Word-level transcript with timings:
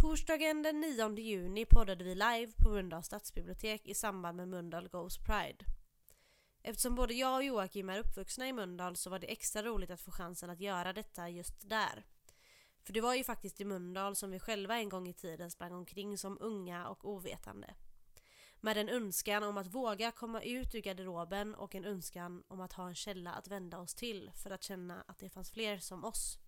Torsdagen 0.00 0.62
den 0.62 0.80
9 0.80 1.16
juni 1.16 1.66
poddade 1.66 2.04
vi 2.04 2.14
live 2.14 2.52
på 2.56 2.68
Mölndals 2.68 3.06
stadsbibliotek 3.06 3.86
i 3.86 3.94
samband 3.94 4.36
med 4.36 4.48
Mölndal 4.48 4.88
Goes 4.88 5.18
Pride. 5.18 5.64
Eftersom 6.62 6.94
både 6.94 7.14
jag 7.14 7.34
och 7.34 7.44
Joakim 7.44 7.90
är 7.90 7.98
uppvuxna 7.98 8.48
i 8.48 8.52
Mölndal 8.52 8.96
så 8.96 9.10
var 9.10 9.18
det 9.18 9.32
extra 9.32 9.62
roligt 9.62 9.90
att 9.90 10.00
få 10.00 10.10
chansen 10.10 10.50
att 10.50 10.60
göra 10.60 10.92
detta 10.92 11.28
just 11.28 11.68
där. 11.68 12.04
För 12.84 12.92
det 12.92 13.00
var 13.00 13.14
ju 13.14 13.24
faktiskt 13.24 13.60
i 13.60 13.64
Mölndal 13.64 14.16
som 14.16 14.30
vi 14.30 14.38
själva 14.38 14.78
en 14.78 14.88
gång 14.88 15.08
i 15.08 15.14
tiden 15.14 15.50
sprang 15.50 15.72
omkring 15.72 16.18
som 16.18 16.38
unga 16.40 16.88
och 16.88 17.08
ovetande. 17.08 17.74
Med 18.60 18.76
en 18.76 18.88
önskan 18.88 19.42
om 19.42 19.56
att 19.56 19.74
våga 19.74 20.12
komma 20.12 20.42
ut 20.42 20.74
ur 20.74 20.80
garderoben 20.80 21.54
och 21.54 21.74
en 21.74 21.84
önskan 21.84 22.44
om 22.48 22.60
att 22.60 22.72
ha 22.72 22.88
en 22.88 22.94
källa 22.94 23.32
att 23.32 23.48
vända 23.48 23.78
oss 23.78 23.94
till 23.94 24.30
för 24.42 24.50
att 24.50 24.62
känna 24.62 25.04
att 25.06 25.18
det 25.18 25.30
fanns 25.30 25.50
fler 25.50 25.78
som 25.78 26.04
oss. 26.04 26.38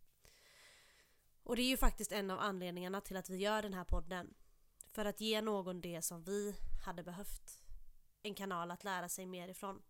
Och 1.43 1.57
det 1.57 1.62
är 1.62 1.68
ju 1.68 1.77
faktiskt 1.77 2.12
en 2.12 2.30
av 2.30 2.41
anledningarna 2.41 3.00
till 3.00 3.16
att 3.16 3.30
vi 3.30 3.36
gör 3.36 3.62
den 3.62 3.75
här 3.75 3.84
podden. 3.84 4.34
För 4.93 5.04
att 5.04 5.21
ge 5.21 5.40
någon 5.40 5.80
det 5.80 6.03
som 6.03 6.22
vi 6.22 6.54
hade 6.85 7.03
behövt. 7.03 7.63
En 8.22 8.35
kanal 8.35 8.71
att 8.71 8.85
lära 8.85 9.08
sig 9.08 9.26
mer 9.26 9.49
ifrån. 9.49 9.82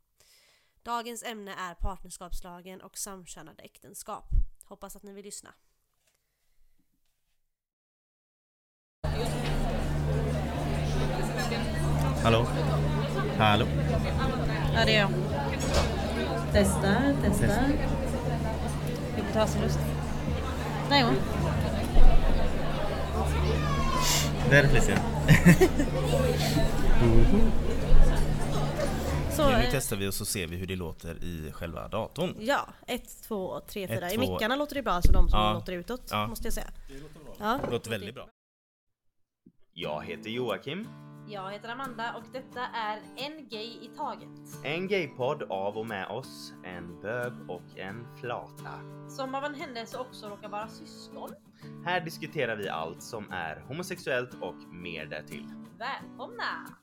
Dagens 0.83 1.23
ämne 1.23 1.55
är 1.55 1.75
partnerskapslagen 1.75 2.81
och 2.81 2.99
samkönade 2.99 3.63
äktenskap. 3.63 4.25
Hoppas 4.65 4.97
att 4.97 5.03
ni 5.03 5.13
vill 5.13 5.25
lyssna. 5.25 5.55
Hallå? 12.23 12.47
Hallå? 13.39 13.67
Ja, 14.75 14.85
det 14.85 14.97
är 14.97 15.01
jag. 15.01 15.11
Testar, 16.53 17.17
testar. 17.25 17.69
Vi 19.17 19.23
får 19.23 19.33
ta 19.33 19.47
röst. 20.91 20.91
Nej, 20.91 21.03
hon. 21.03 21.15
Där 24.51 24.63
är 24.63 24.69
Felicia. 24.69 24.99
Så, 29.37 29.49
Nu 29.51 29.55
eh, 29.55 29.69
testar 29.71 29.97
vi 29.97 30.09
och 30.09 30.15
så 30.15 30.25
ser 30.25 30.47
vi 30.47 30.57
hur 30.57 30.67
det 30.67 30.77
låter 30.77 31.25
i 31.25 31.53
själva 31.53 31.89
datorn. 31.89 32.35
ja, 32.41 32.69
ett, 32.87 33.23
två, 33.29 33.61
tre, 33.61 33.89
fyra. 33.89 34.07
Ett, 34.07 34.13
I 34.13 34.17
två. 34.17 34.33
mickarna 34.33 34.57
låter 34.57 34.75
det 34.75 34.83
bra, 34.83 34.93
alltså 34.93 35.13
de 35.13 35.29
som 35.29 35.39
Ja. 35.41 35.53
låter 35.53 35.73
utåt, 35.73 36.03
Ja. 36.11 36.27
måste 36.27 36.47
jag 36.47 36.55
säga. 36.55 36.71
Ja. 37.39 37.61
Det 37.65 37.71
låter 37.71 37.91
väldigt 37.91 38.15
bra. 38.15 38.29
Jag 39.73 40.05
heter 40.05 40.31
Joakim. 40.31 40.89
Jag 41.33 41.53
heter 41.53 41.69
Amanda 41.69 42.15
och 42.17 42.23
detta 42.33 42.61
är 42.61 42.99
En 43.17 43.49
Gay 43.49 43.67
i 43.67 43.91
Taget. 43.97 44.65
En 44.65 44.89
gaypodd 44.89 45.43
av 45.43 45.79
och 45.79 45.87
med 45.87 46.07
oss, 46.07 46.53
en 46.65 47.01
bög 47.01 47.33
och 47.49 47.79
en 47.79 48.07
flata. 48.21 48.71
Som 49.09 49.35
av 49.35 49.45
en 49.45 49.55
händelse 49.55 49.99
också 49.99 50.29
råkar 50.29 50.49
vara 50.49 50.69
syskon. 50.69 51.31
Här 51.85 52.01
diskuterar 52.01 52.57
vi 52.57 52.69
allt 52.69 53.03
som 53.03 53.31
är 53.33 53.61
homosexuellt 53.69 54.35
och 54.41 54.55
mer 54.55 55.07
därtill. 55.07 55.47
Välkomna! 55.79 56.77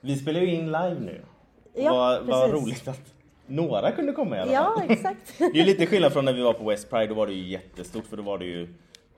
Vi 0.00 0.16
spelar 0.16 0.40
ju 0.40 0.46
in 0.54 0.66
live 0.66 1.00
nu. 1.00 1.24
Ja, 1.74 1.90
vad, 1.90 2.26
vad 2.26 2.50
precis. 2.50 2.64
roligt 2.64 2.88
att 2.88 3.14
några 3.46 3.90
kunde 3.92 4.12
komma 4.12 4.36
i 4.36 4.40
alla 4.40 4.52
Ja, 4.52 4.74
fall. 4.78 4.90
exakt. 4.90 5.34
Det 5.38 5.44
är 5.44 5.54
ju 5.54 5.64
lite 5.64 5.86
skillnad 5.86 6.12
från 6.12 6.24
när 6.24 6.32
vi 6.32 6.42
var 6.42 6.52
på 6.52 6.64
West 6.64 6.90
Pride, 6.90 7.06
då 7.06 7.14
var 7.14 7.26
det 7.26 7.32
ju 7.32 7.48
jättestort 7.48 8.04
för 8.06 8.16
då 8.16 8.22
var 8.22 8.38
det 8.38 8.44
ju 8.44 8.68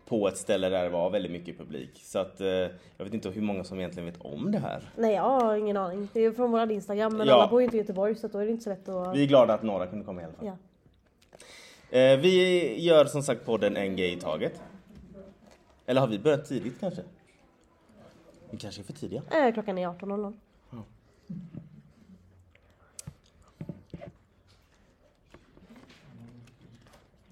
på 0.08 0.28
ett 0.28 0.36
ställe 0.36 0.69
där 0.69 0.82
det 0.82 0.88
var 0.88 1.10
väldigt 1.10 1.32
mycket 1.32 1.58
publik. 1.58 1.91
Så 2.05 2.19
att 2.19 2.41
eh, 2.41 2.47
jag 2.48 3.04
vet 3.04 3.14
inte 3.14 3.30
hur 3.30 3.42
många 3.42 3.64
som 3.64 3.78
egentligen 3.78 4.06
vet 4.12 4.20
om 4.20 4.52
det 4.52 4.58
här. 4.58 4.82
Nej, 4.97 5.14
jag 5.14 5.22
har 5.22 5.56
ingen 5.56 5.77
aning. 5.77 6.08
Det 6.12 6.20
är 6.24 6.32
från 6.32 6.50
våran 6.50 6.70
Instagram, 6.70 7.16
men 7.16 7.27
Ja. 7.27 7.34
alla 7.34 7.48
bor 7.48 7.60
ju 7.60 7.64
inte 7.64 7.77
i 7.77 7.80
Göteborg 7.80 8.14
så 8.14 8.28
då 8.28 8.38
är 8.38 8.44
det 8.44 8.50
inte 8.50 8.64
så 8.64 8.70
lätt 8.70 8.88
att... 8.88 9.16
Vi 9.16 9.22
är 9.22 9.27
glada 9.27 9.54
att 9.54 9.62
några 9.62 9.86
kunde 9.86 10.04
komma 10.04 10.20
i 10.20 10.24
alla 10.24 10.32
fall. 10.32 10.47
Ja. 11.91 11.98
Eh, 11.98 12.19
vi 12.19 12.84
gör 12.84 13.04
som 13.04 13.22
sagt 13.22 13.44
podden 13.47 13.77
en 13.77 13.97
gay 13.97 14.12
i 14.12 14.16
taget. 14.20 14.62
Eller 15.86 16.00
har 16.00 16.08
vi 16.08 16.19
börjat 16.19 16.44
tidigt 16.48 16.80
kanske? 16.80 17.02
Vi 18.50 18.56
kanske 18.58 18.81
är 18.81 18.84
för 18.84 18.92
tidiga. 18.92 19.22
Eh, 19.31 19.53
klockan 19.54 19.78
är 19.78 19.86
18.00. 19.88 20.32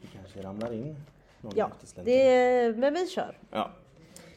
Vi 0.00 0.06
kanske 0.34 0.49
ramlar 0.49 0.72
in. 0.72 0.97
Någon 1.41 1.53
Ja, 1.56 1.71
det, 2.05 2.77
men 2.77 2.95
vi 2.95 3.06
kör. 3.06 3.39
Ja. 3.50 3.71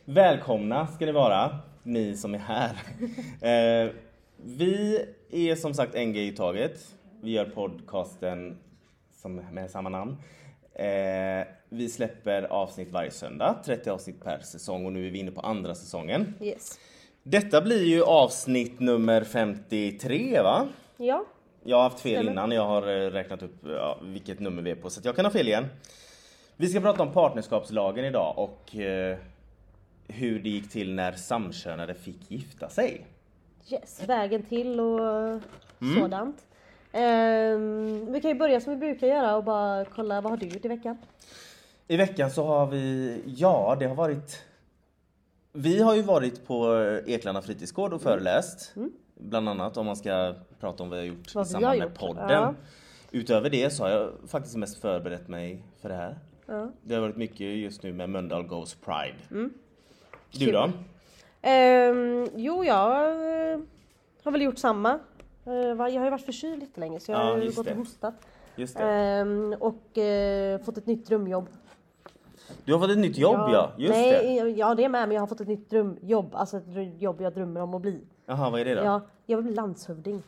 Välkomna 0.06 0.88
ska 0.88 1.06
ni 1.06 1.12
vara, 1.12 1.60
ni 1.84 2.18
som 2.18 2.34
är 2.34 2.40
här. 2.40 2.72
eh, 3.86 3.92
vi 4.38 5.06
är 5.32 5.56
som 5.56 5.74
sagt 5.74 5.96
en 5.96 6.14
gay 6.14 6.28
i 6.28 6.36
taget. 6.36 6.96
Vi 7.22 7.32
gör 7.32 7.46
podcasten 7.46 8.58
som, 9.12 9.36
med 9.36 9.72
samma 9.72 9.90
namn. 9.90 10.18
Eh, 10.74 11.48
vi 11.70 11.90
släpper 11.90 12.44
avsnitt 12.44 12.92
varje 12.92 13.12
söndag, 13.12 13.56
30 13.66 13.90
avsnitt 13.90 14.24
per 14.24 14.40
säsong 14.40 14.86
och 14.86 14.94
nu 14.94 15.08
är 15.08 15.12
vi 15.12 15.20
inne 15.20 15.32
på 15.32 15.42
andra 15.42 15.76
säsongen. 15.76 16.34
Yes. 16.42 16.80
Detta 17.24 17.62
blir 17.62 17.86
ju 17.86 18.04
avsnitt 18.04 18.80
nummer 18.80 19.24
53 19.24 20.42
va? 20.42 20.68
Ja, 20.98 21.26
Jag 21.70 21.78
har 21.78 21.84
haft 21.84 22.00
fel 22.00 22.14
Stämmer. 22.16 22.32
innan, 22.32 22.52
jag 22.52 22.66
har 22.66 22.82
eh, 22.82 23.10
räknat 23.12 23.42
upp 23.44 23.56
ja, 23.66 24.00
vilket 24.04 24.40
nummer 24.40 24.62
vi 24.62 24.72
är 24.72 24.76
på 24.76 24.90
så 24.90 25.00
att 25.00 25.06
jag 25.06 25.16
kan 25.16 25.26
ha 25.26 25.32
fel 25.32 25.48
igen. 25.48 25.66
Vi 26.58 26.68
ska 26.68 26.80
prata 26.80 27.04
om 27.04 27.12
partnerskapslagen 27.14 28.06
idag 28.06 28.34
och 28.38 28.76
eh, 28.76 29.18
hur 30.08 30.40
det 30.40 30.50
gick 30.50 30.70
till 30.72 30.94
när 30.94 31.12
samkönade 31.12 31.94
fick 31.94 32.32
gifta 32.32 32.70
sig. 32.70 33.06
yes. 33.70 34.02
Vägen 34.08 34.44
till 34.44 34.80
och 34.80 35.00
Mm. 35.82 36.02
sådant. 36.02 36.38
Ehm, 36.92 38.12
vi 38.12 38.22
kan 38.22 38.32
ju 38.32 38.38
börja 38.38 38.62
som 38.62 38.74
vi 38.74 38.80
brukar 38.80 39.08
göra 39.08 39.36
och 39.36 39.44
bara 39.44 39.86
kolla 39.86 40.22
vad 40.22 40.32
har 40.32 40.38
du 40.38 40.46
gjort 40.46 40.66
i 40.66 40.68
veckan? 40.68 40.98
I 41.88 41.98
veckan 41.98 42.32
så 42.32 42.46
har 42.46 42.68
vi, 42.68 43.16
ja 43.26 43.76
det 43.80 43.86
har 43.88 43.96
varit 43.96 44.44
Vi 45.52 45.82
har 45.82 45.96
ju 45.96 46.02
varit 46.02 46.48
på 46.48 46.76
Eklanda 47.06 47.42
fritidsgård 47.42 47.94
och 47.94 48.02
föreläst. 48.02 48.74
Bland 49.20 49.50
annat 49.50 49.78
om 49.78 49.86
man 49.86 49.96
ska 49.96 50.34
prata 50.60 50.84
om 50.84 50.90
vad 50.90 50.98
jag 51.00 51.04
har 51.04 51.08
gjort. 51.08 51.36
Vad 51.36 51.46
i 51.46 51.50
samband 51.50 51.80
med 51.80 51.88
gjort, 51.90 51.98
podden. 52.00 52.30
ja. 52.30 52.54
Utöver 53.12 53.50
det 53.50 53.70
så 53.70 53.84
har 53.84 53.90
jag 53.90 54.12
faktiskt 54.28 54.56
mest 54.56 54.82
förberett 54.82 55.28
mig 55.28 55.64
för 55.82 55.90
det 55.90 55.96
här. 55.96 56.18
Ja. 56.46 56.70
Det 56.84 56.94
har 56.96 57.02
varit 57.02 57.16
mycket 57.18 57.40
just 57.58 57.84
nu 57.84 57.94
med 57.94 58.10
Mölndal 58.10 58.44
Goes 58.48 58.76
Pride. 58.76 59.16
Du 59.30 59.36
Mm. 59.36 59.54
Kul. 60.32 60.54
då? 60.54 60.70
Ehm, 61.42 62.28
jo, 62.36 62.64
jag 62.66 62.92
eh, 63.54 63.60
har 64.24 64.32
väl 64.32 64.42
gjort 64.42 64.58
samma. 64.58 65.00
Eh, 65.46 65.54
jag 65.54 65.76
har 65.78 65.90
ju 65.90 66.10
varit 66.10 66.26
förkyld 66.26 66.60
lite 66.60 66.80
länge 66.80 67.00
så 67.00 67.12
jag 67.12 67.22
Ja, 67.22 67.26
har 67.26 67.38
ju 67.38 67.52
gått 67.52 67.66
det. 67.66 67.72
och 67.72 67.78
hostat. 67.78 68.14
Ehm, 68.76 69.56
och 69.60 69.98
eh, 69.98 70.60
fått 70.62 70.78
ett 70.78 70.86
nytt 70.88 71.08
drömjobb. 71.08 71.48
Du 72.66 72.74
har 72.74 72.80
fått 72.80 72.90
ett 72.90 72.98
nytt 72.98 73.18
jobb 73.18 73.38
ja, 73.38 73.72
just 73.78 73.94
Nej, 73.94 74.42
det. 74.44 74.50
ja 74.50 74.76
det 74.76 74.84
är 74.84 74.90
med 74.90 75.08
men 75.08 75.16
jag 75.16 75.22
har 75.22 75.28
fått 75.28 75.42
ett 75.42 75.48
nytt 75.48 75.70
drömjobb. 75.70 76.36
Alltså 76.36 76.58
ett 76.58 77.02
jobb 77.02 77.22
jag 77.22 77.34
drömmer 77.34 77.62
om 77.62 77.74
att 77.74 77.82
bli. 77.82 78.02
Jaha, 78.30 78.50
vad 78.50 78.60
är 78.62 78.66
det 78.66 78.76
då? 78.76 78.82
Ja, 78.84 79.02
jag 79.26 79.38
vill 79.38 79.46
bli 79.46 79.56
landshövding. 79.56 80.24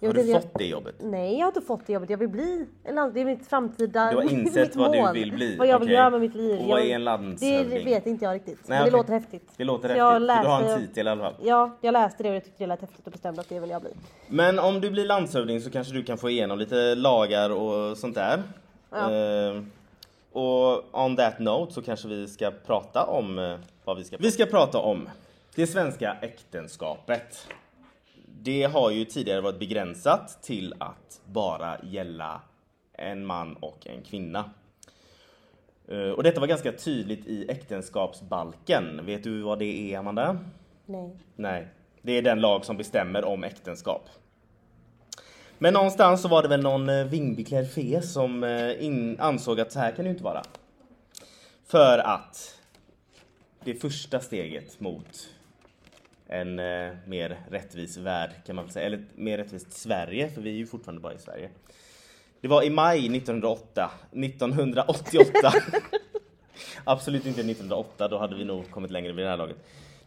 Jag 0.00 0.08
har 0.08 0.14
du 0.14 0.22
jag- 0.22 0.42
fått 0.42 0.54
det 0.58 0.66
jobbet? 0.66 0.94
Nej, 1.00 1.32
jag 1.34 1.40
har 1.40 1.46
inte 1.46 1.60
fått 1.60 1.86
det 1.86 1.92
jobbet. 1.92 2.10
Jag 2.10 2.18
vill 2.18 2.28
bli 2.28 2.66
en 2.84 2.94
land... 2.94 3.14
Det 3.14 3.20
är 3.20 3.24
mitt 3.24 3.46
framtida... 3.46 4.10
Du 4.10 4.16
har 4.16 4.22
insett 4.32 4.76
vad 4.76 4.92
du 4.92 5.00
mål. 5.02 5.14
vill 5.14 5.32
bli, 5.32 5.56
Vad 5.56 5.66
jag 5.66 5.78
vill 5.78 5.86
okej. 5.88 5.94
göra 5.96 6.10
med 6.10 6.20
mitt 6.20 6.34
liv. 6.34 6.60
Och 6.60 6.66
vad 6.68 6.80
Jag- 6.80 6.86
är 6.90 6.94
en 6.94 7.04
landshövding? 7.04 7.70
Det 7.70 7.84
vet 7.84 8.06
inte 8.06 8.24
jag 8.24 8.34
riktigt. 8.34 8.58
Nej, 8.68 8.78
men 8.78 8.78
det 8.78 8.82
okej. 8.90 8.92
låter 8.98 9.12
häftigt. 9.12 9.50
Det 9.56 9.64
låter 9.64 9.88
häftigt. 9.88 9.98
jag 9.98 10.12
för 10.12 10.20
du 10.42 10.48
har 10.48 10.60
en 10.60 10.66
läste- 10.66 10.80
titel 10.86 11.06
i 11.06 11.10
alla 11.10 11.22
fall. 11.22 11.34
Ja, 11.42 11.76
jag 11.80 11.92
läste 11.92 12.22
det 12.22 12.28
och 12.30 12.34
jag 12.36 12.44
tyckte 12.44 12.62
det 12.64 12.66
lät 12.68 12.80
häftigt 12.80 13.06
och 13.06 13.12
bestämde 13.12 13.40
att 13.40 13.48
det 13.48 13.60
vill 13.60 13.70
jag 13.70 13.82
bli. 13.82 13.90
Men 14.28 14.58
om 14.58 14.80
du 14.80 14.90
blir 14.90 15.04
landshövding 15.06 15.60
så 15.60 15.70
kanske 15.70 15.92
du 15.94 16.02
kan 16.02 16.18
få 16.18 16.30
igenom 16.30 16.58
lite 16.58 16.94
lagar 16.94 17.50
och 17.50 17.96
sånt 17.96 18.14
där. 18.14 18.42
Ja. 18.90 19.10
Ehm, 19.10 19.70
och 20.32 20.94
on 21.04 21.16
that 21.16 21.38
note 21.38 21.72
så 21.72 21.82
kanske 21.82 22.08
vi 22.08 22.28
ska 22.28 22.50
prata 22.66 23.04
om 23.06 23.38
eh, 23.38 23.54
vad 23.84 23.96
vi 23.96 24.04
ska 24.04 24.16
Vi 24.20 24.30
ska 24.30 24.46
prata 24.46 24.78
om 24.78 25.08
det 25.54 25.66
svenska 25.66 26.16
äktenskapet. 26.22 27.48
Det 28.26 28.62
har 28.64 28.90
ju 28.90 29.04
tidigare 29.04 29.40
varit 29.40 29.58
begränsat 29.58 30.42
till 30.42 30.74
att 30.78 31.20
bara 31.24 31.78
gälla 31.82 32.40
en 32.92 33.26
man 33.26 33.54
och 33.56 33.86
en 33.86 34.02
kvinna. 34.02 34.50
Eh, 35.88 35.98
Och 36.10 36.22
detta 36.22 36.40
var 36.40 36.46
ganska 36.46 36.72
tydligt 36.72 37.26
i 37.26 37.50
äktenskapsbalken. 37.50 39.06
Vet 39.06 39.24
du 39.24 39.42
vad 39.42 39.58
det 39.58 39.94
är, 39.94 39.98
Amanda? 39.98 40.38
Nej. 40.86 41.16
Nej, 41.36 41.68
det 42.02 42.12
är 42.12 42.22
den 42.22 42.40
lag 42.40 42.64
som 42.64 42.76
bestämmer 42.76 43.24
om 43.24 43.44
äktenskap. 43.44 44.08
Men 45.58 45.74
någonstans 45.74 46.22
så 46.22 46.28
var 46.28 46.42
det 46.42 46.48
väl 46.48 46.62
någon 46.62 46.88
eh, 46.88 47.04
vingbeklädd 47.04 47.70
fe 47.70 48.02
som 48.02 48.44
eh, 48.44 49.26
ansåg 49.26 49.60
att 49.60 49.72
så 49.72 49.78
här 49.78 49.92
kan 49.92 50.04
det 50.04 50.10
inte 50.10 50.24
vara. 50.24 50.42
För 51.66 51.98
att 51.98 52.60
det 53.64 53.74
första 53.74 54.20
steget 54.20 54.80
mot 54.80 55.28
en 56.34 56.58
eh, 56.58 56.92
mer 57.06 57.40
rättvis 57.50 57.96
värld 57.96 58.30
kan 58.46 58.56
man 58.56 58.64
väl 58.64 58.72
säga, 58.72 58.86
eller 58.86 58.98
ett 58.98 59.16
mer 59.16 59.38
rättvist 59.38 59.72
Sverige, 59.72 60.30
för 60.30 60.40
vi 60.40 60.50
är 60.50 60.54
ju 60.54 60.66
fortfarande 60.66 61.02
bara 61.02 61.14
i 61.14 61.18
Sverige. 61.18 61.50
Det 62.40 62.48
var 62.48 62.62
i 62.62 62.70
maj 62.70 62.98
1908, 62.98 63.90
1988. 64.12 65.52
Absolut 66.84 67.26
inte 67.26 67.40
1908, 67.40 68.08
då 68.08 68.18
hade 68.18 68.36
vi 68.36 68.44
nog 68.44 68.70
kommit 68.70 68.90
längre 68.90 69.12
vid 69.12 69.24
det 69.24 69.30
här 69.30 69.36
laget. 69.36 69.56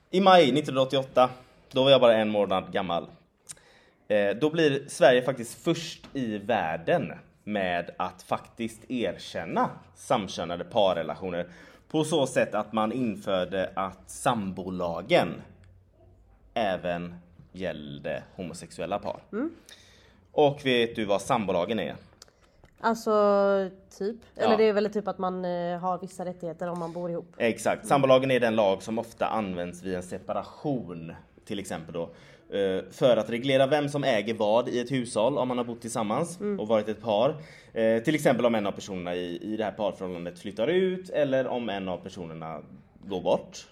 I 0.10 0.22
maj 0.22 0.44
1988, 0.44 1.30
då 1.72 1.84
var 1.84 1.92
jag 1.92 2.02
bara 2.02 2.18
en 2.18 2.30
månad 2.30 2.72
gammal. 2.72 3.08
Eh, 4.08 4.30
då 4.30 4.50
blir 4.50 4.84
Sverige 4.88 5.22
faktiskt 5.22 5.64
först 5.64 6.08
i 6.14 6.38
världen 6.38 7.14
med 7.44 7.90
att 7.98 8.24
faktiskt 8.24 8.92
erkänna 8.92 9.70
samkönade 9.96 10.64
parrelationer 10.64 11.50
på 11.90 12.04
så 12.04 12.28
sätt 12.28 12.56
att 12.56 12.74
man 12.74 12.92
införde 12.92 13.72
att 13.76 14.10
sambolagen 14.10 15.42
även 16.58 17.16
gällde 17.52 18.24
homosexuella 18.36 19.00
par. 19.00 19.20
Och 20.32 20.66
vet 20.66 20.96
du 20.96 21.06
vad 21.06 21.22
sambolagen 21.22 21.80
är? 21.80 21.96
Alltså 22.80 23.12
typ. 23.98 24.16
Ja. 24.36 24.44
Eller 24.44 24.58
det 24.58 24.64
är 24.64 24.74
väl 24.74 24.94
typ 24.94 25.08
att 25.08 25.18
man 25.18 25.46
eh, 25.46 25.80
har 25.80 25.98
vissa 26.00 26.26
rättigheter 26.26 26.68
om 26.70 26.80
man 26.80 26.94
bor 26.94 27.12
ihop. 27.12 27.34
Exakt, 27.38 27.88
sambolagen 27.88 28.32
är 28.32 28.40
den 28.40 28.56
lag 28.56 28.82
som 28.84 29.00
ofta 29.00 29.28
används 29.28 29.84
vid 29.84 29.96
en 29.96 30.04
separation 30.04 31.14
till 31.46 31.60
exempel 31.60 31.94
då. 31.94 32.04
eh, 32.58 32.84
För 32.92 33.18
att 33.18 33.30
reglera 33.30 33.68
vem 33.68 33.90
som 33.90 34.04
äger 34.04 34.34
vad 34.34 34.70
i 34.70 34.80
ett 34.80 34.92
hushåll 34.92 35.38
om 35.38 35.48
man 35.48 35.58
har 35.58 35.66
bott 35.66 35.82
tillsammans 35.82 36.40
och 36.60 36.68
varit 36.68 36.88
ett 36.90 37.02
par. 37.02 37.30
Eh, 37.74 38.04
Till 38.04 38.16
exempel 38.16 38.46
om 38.46 38.56
en 38.56 38.68
av 38.68 38.72
personerna 38.72 39.16
i, 39.16 39.54
i 39.54 39.58
det 39.58 39.64
här 39.64 39.72
parförhållandet 39.72 40.40
flyttar 40.40 40.68
ut 40.68 41.10
eller 41.10 41.48
om 41.48 41.70
en 41.70 41.90
av 41.90 41.98
personerna 41.98 42.62
går 43.08 43.22
bort. 43.22 43.68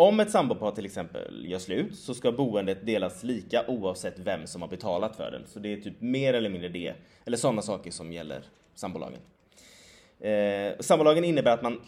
Om 0.00 0.20
ett 0.20 0.30
sambopar 0.30 0.70
till 0.70 0.84
exempel 0.84 1.46
gör 1.50 1.58
slut 1.58 1.98
så 1.98 2.14
ska 2.14 2.32
boendet 2.32 2.86
delas 2.86 3.22
lika 3.22 3.66
oavsett 3.66 4.18
vem 4.18 4.46
som 4.46 4.62
har 4.62 4.68
betalat 4.68 5.16
för 5.16 5.30
den. 5.30 5.46
Så 5.46 5.58
det 5.58 5.72
är 5.72 5.76
typ 5.76 6.00
mer 6.00 6.34
eller 6.34 6.50
mindre 6.50 6.68
det, 6.68 6.94
eller 7.24 7.36
sådana 7.36 7.62
saker 7.62 7.90
som 7.90 8.12
gäller 8.12 8.42
sambolagen. 8.74 9.18
Eh, 10.20 10.72
sambolagen 10.80 11.24
innebär 11.24 11.50
att 11.50 11.62
man, 11.62 11.80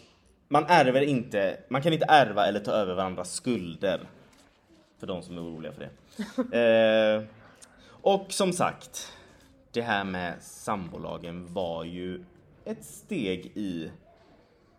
man 0.47 0.65
ärver 0.67 1.01
inte, 1.01 1.57
man 1.67 1.81
kan 1.81 1.93
inte 1.93 2.05
ärva 2.09 2.47
eller 2.47 2.59
ta 2.59 2.71
över 2.71 2.93
varandras 2.93 3.33
skulder. 3.33 3.99
För 4.99 5.07
de 5.07 5.21
som 5.21 5.37
är 5.37 5.41
oroliga 5.41 5.71
för 5.71 5.81
det. 5.81 6.57
Eh, 7.17 7.23
och 7.87 8.25
som 8.29 8.53
sagt, 8.53 9.13
det 9.71 9.81
här 9.81 10.03
med 10.03 10.33
sambolagen 10.41 11.53
var 11.53 11.83
ju 11.83 12.23
ett 12.65 12.85
steg 12.85 13.51
i, 13.55 13.91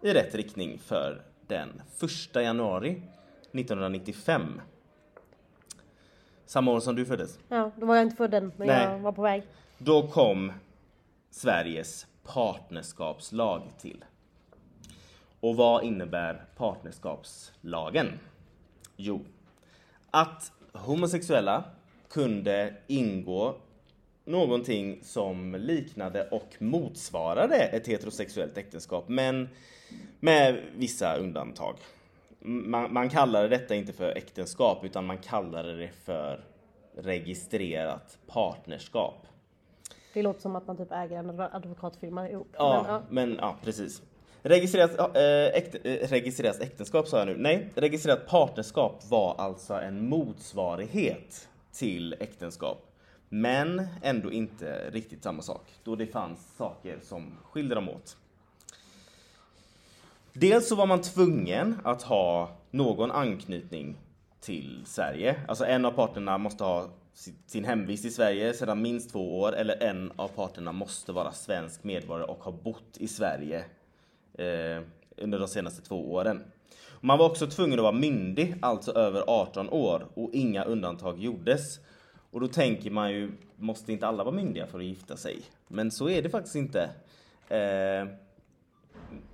i 0.02 0.12
rätt 0.12 0.34
riktning 0.34 0.78
för 0.78 1.22
den 1.46 1.82
1 2.34 2.42
januari 2.42 3.02
1995. 3.54 4.60
Samma 6.46 6.72
år 6.72 6.80
som 6.80 6.94
du 6.96 7.04
föddes. 7.04 7.38
Ja, 7.48 7.70
då 7.76 7.86
var 7.86 7.96
jag 7.96 8.04
inte 8.04 8.16
född 8.16 8.34
än 8.34 8.52
men 8.56 8.66
Nej. 8.66 8.84
jag 8.84 8.98
var 8.98 9.12
på 9.12 9.22
väg. 9.22 9.42
Då 9.78 10.08
kom 10.08 10.52
Sveriges 11.30 12.06
partnerskapslag 12.24 13.62
till. 13.78 14.04
Och 15.40 15.56
vad 15.56 15.84
innebär 15.84 16.44
partnerskapslagen? 16.56 18.08
Jo, 18.96 19.24
att 20.10 20.52
homosexuella 20.72 21.64
kunde 22.08 22.74
ingå 22.86 23.56
någonting 24.24 24.98
som 25.02 25.54
liknade 25.54 26.28
och 26.28 26.54
motsvarade 26.58 27.56
ett 27.56 27.86
heterosexuellt 27.86 28.58
äktenskap 28.58 29.08
men 29.08 29.48
med 30.20 30.62
vissa 30.76 31.16
undantag. 31.16 31.76
Man, 32.46 32.92
man 32.92 33.08
kallade 33.08 33.48
detta 33.48 33.74
inte 33.74 33.92
för 33.92 34.16
äktenskap 34.16 34.84
utan 34.84 35.06
man 35.06 35.18
kallade 35.18 35.76
det 35.76 35.90
för 36.04 36.44
registrerat 36.96 38.18
partnerskap. 38.26 39.26
Det 40.14 40.22
låter 40.22 40.40
som 40.40 40.56
att 40.56 40.66
man 40.66 40.76
typ 40.76 40.92
äger 40.92 41.18
en 41.18 41.40
advokatfirma 41.40 42.28
ihop. 42.28 42.48
Ja, 42.52 42.82
Men, 42.82 42.92
ja. 42.92 43.02
men 43.10 43.38
ja, 43.40 43.56
precis. 43.62 44.02
Registrerat, 44.42 44.98
äh, 45.16 45.58
äkte, 45.58 45.78
äh, 45.78 46.08
registrerat 46.08 46.60
äktenskap 46.60 47.08
sa 47.08 47.18
jag 47.18 47.26
nu. 47.26 47.36
Nej, 47.36 47.70
registrerat 47.74 48.26
partnerskap 48.26 49.02
var 49.10 49.34
alltså 49.38 49.74
en 49.74 50.08
motsvarighet 50.08 51.48
till 51.72 52.16
äktenskap. 52.20 52.90
Men 53.28 53.86
ändå 54.02 54.32
inte 54.32 54.90
riktigt 54.90 55.22
samma 55.22 55.42
sak, 55.42 55.72
då 55.84 55.96
det 55.96 56.06
fanns 56.06 56.56
saker 56.56 56.98
som 57.02 57.36
skilde 57.44 57.74
dem 57.74 57.88
åt. 57.88 58.16
Dels 60.36 60.68
så 60.68 60.74
var 60.74 60.86
man 60.86 61.00
tvungen 61.00 61.74
att 61.84 62.02
ha 62.02 62.50
någon 62.70 63.10
anknytning 63.10 63.96
till 64.40 64.82
Sverige. 64.86 65.36
Alltså 65.48 65.64
en 65.64 65.84
av 65.84 65.90
parterna 65.90 66.38
måste 66.38 66.64
ha 66.64 66.88
sin 67.46 67.64
hemvist 67.64 68.04
i 68.04 68.10
Sverige 68.10 68.54
sedan 68.54 68.82
minst 68.82 69.10
två 69.10 69.40
år 69.40 69.52
eller 69.52 69.82
en 69.82 70.12
av 70.16 70.28
parterna 70.28 70.72
måste 70.72 71.12
vara 71.12 71.32
svensk 71.32 71.84
medborgare 71.84 72.30
och 72.30 72.44
ha 72.44 72.52
bott 72.52 72.96
i 72.98 73.08
Sverige 73.08 73.64
eh, 74.38 74.82
under 75.16 75.38
de 75.38 75.48
senaste 75.48 75.82
två 75.82 76.12
åren. 76.12 76.42
Man 77.00 77.18
var 77.18 77.26
också 77.26 77.46
tvungen 77.46 77.78
att 77.78 77.82
vara 77.82 77.92
myndig, 77.92 78.54
alltså 78.62 78.92
över 78.92 79.24
18 79.26 79.68
år 79.70 80.06
och 80.14 80.30
inga 80.32 80.64
undantag 80.64 81.18
gjordes. 81.18 81.78
Och 82.30 82.40
då 82.40 82.48
tänker 82.48 82.90
man 82.90 83.12
ju, 83.12 83.32
måste 83.56 83.92
inte 83.92 84.06
alla 84.06 84.24
vara 84.24 84.34
myndiga 84.34 84.66
för 84.66 84.78
att 84.78 84.84
gifta 84.84 85.16
sig? 85.16 85.40
Men 85.68 85.90
så 85.90 86.08
är 86.08 86.22
det 86.22 86.30
faktiskt 86.30 86.56
inte. 86.56 86.90
Eh, 87.48 88.23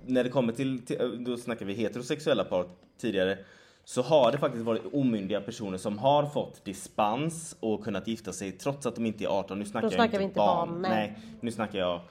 när 0.05 0.23
det 0.23 0.29
kommer 0.29 0.53
till, 0.53 0.85
till, 0.85 1.23
då 1.23 1.37
snackar 1.37 1.65
vi 1.65 1.73
heterosexuella 1.73 2.43
par 2.43 2.65
tidigare, 3.01 3.37
så 3.83 4.01
har 4.01 4.31
det 4.31 4.37
faktiskt 4.37 4.65
varit 4.65 4.81
omyndiga 4.93 5.41
personer 5.41 5.77
som 5.77 5.97
har 5.99 6.25
fått 6.25 6.65
dispens 6.65 7.55
och 7.59 7.83
kunnat 7.83 8.07
gifta 8.07 8.31
sig 8.31 8.51
trots 8.51 8.85
att 8.85 8.95
de 8.95 9.05
inte 9.05 9.23
är 9.23 9.27
18. 9.27 9.59
Nu 9.59 9.65
snackar, 9.65 9.87
Då 9.87 9.93
jag 9.93 9.93
snackar 9.93 10.05
inte 10.07 10.17
vi 10.17 10.23
inte 10.23 10.35
barn. 10.37 10.69
barn, 10.69 10.81
nej. 10.81 10.91
nej, 10.91 11.17
nu 11.39 11.51
snackar 11.51 11.79
jag 11.79 12.01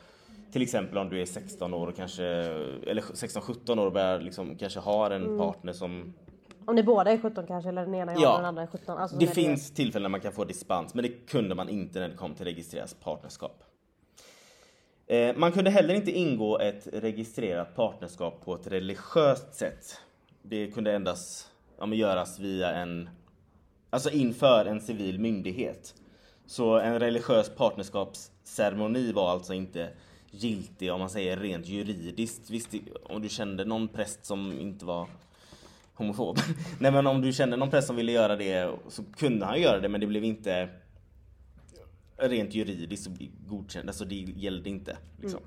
till 0.53 0.63
exempel 0.63 0.99
om 0.99 1.09
du 1.09 1.21
är 1.21 1.27
16 1.27 1.75
år 1.75 1.87
och 1.87 1.97
kanske, 1.97 2.25
eller 2.25 3.03
16-17 3.03 3.79
år 3.81 3.87
och 3.87 3.93
börjar 3.93 4.21
liksom, 4.21 4.57
kanske 4.57 4.81
har 4.81 5.11
en 5.11 5.39
partner 5.39 5.73
som 5.73 6.15
Om 6.67 6.75
ni 6.75 6.83
båda 6.83 7.11
är 7.13 7.19
17 7.19 7.47
kanske 7.47 7.69
eller 7.69 7.85
den 7.85 7.95
ena 7.95 8.13
är 8.13 8.17
18 8.17 8.23
Ja. 8.23 8.31
och 8.33 8.39
den 8.39 8.45
andra 8.49 8.63
är 8.63 8.67
17. 8.67 8.99
Alltså, 8.99 9.17
det 9.17 9.27
finns 9.27 9.71
tillfällen 9.71 10.03
när 10.03 10.09
man 10.11 10.21
kan 10.21 10.33
få 10.33 10.45
dispens, 10.45 10.95
men 10.95 11.03
det 11.03 11.09
kunde 11.09 11.55
man 11.55 11.69
inte 11.69 12.01
när 12.01 12.09
det 12.09 12.17
kom 12.17 12.35
till 12.35 12.45
registrerat 12.45 12.97
partnerskap. 13.05 13.65
Eh, 15.11 15.37
man 15.37 15.53
kunde 15.53 15.71
heller 15.71 15.95
inte 15.95 16.11
ingå 16.11 16.59
ett 16.59 16.89
registrerat 16.93 17.77
partnerskap 17.77 18.45
på 18.45 18.55
ett 18.55 18.67
religiöst 18.67 19.55
sätt. 19.55 20.01
Det 20.43 20.67
kunde 20.67 20.93
endast 20.93 21.51
ja, 21.79 21.87
men 21.87 21.99
göras 21.99 22.39
via 22.39 22.71
en, 22.71 23.09
alltså 23.91 24.11
inför 24.11 24.67
en 24.67 24.81
civil 24.81 25.19
myndighet. 25.19 25.95
Så 26.47 26.79
en 26.79 27.01
religiös 27.01 27.51
partnerskapsceremoni 27.57 29.13
var 29.13 29.31
alltså 29.31 29.55
inte 29.55 29.89
giltig 30.31 30.93
om 30.93 31.01
man 31.01 31.11
säger 31.11 31.37
rent 31.37 31.67
juridiskt. 31.67 32.51
Visst, 32.51 32.75
om 33.03 33.23
du 33.23 33.29
kände 33.29 33.65
någon 33.65 33.89
präst 33.89 34.27
som 34.27 34.61
inte 34.61 34.85
var 34.85 35.07
homofob. 35.95 36.39
Nej 36.79 36.93
men 36.93 37.07
om 37.07 37.21
du 37.21 37.33
kände 37.33 37.57
någon 37.57 37.71
präst 37.71 37.87
som 37.87 37.97
ville 37.97 38.13
göra 38.13 38.37
det 38.37 38.71
så 38.89 39.03
kunde 39.17 39.47
han 39.47 39.61
göra 39.61 39.81
det 39.81 39.89
men 39.89 40.01
det 40.01 40.07
blev 40.07 40.25
inte 40.25 40.69
rent 42.21 42.55
juridiskt 42.55 43.05
så 43.05 43.11
bli- 43.11 43.31
godkänt. 43.47 43.87
Alltså 43.89 44.05
det 44.05 44.15
gällde 44.15 44.71
inte. 44.71 44.97
Liksom. 45.21 45.41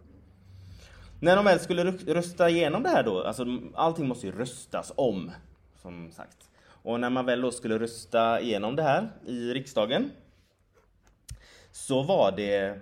När 1.19 1.35
de 1.35 1.45
väl 1.45 1.59
skulle 1.59 1.91
rösta 1.91 2.49
igenom 2.49 2.83
det 2.83 2.89
här 2.89 3.03
då, 3.03 3.23
alltså 3.23 3.45
allting 3.73 4.07
måste 4.07 4.27
ju 4.27 4.31
röstas 4.31 4.93
om. 4.95 5.31
Som 5.81 6.11
sagt. 6.11 6.49
Och 6.65 6.99
när 6.99 7.09
man 7.09 7.25
väl 7.25 7.41
då 7.41 7.51
skulle 7.51 7.79
rösta 7.79 8.41
igenom 8.41 8.75
det 8.75 8.83
här 8.83 9.11
i 9.25 9.53
riksdagen 9.53 10.11
så 11.71 12.03
var 12.03 12.31
det 12.31 12.79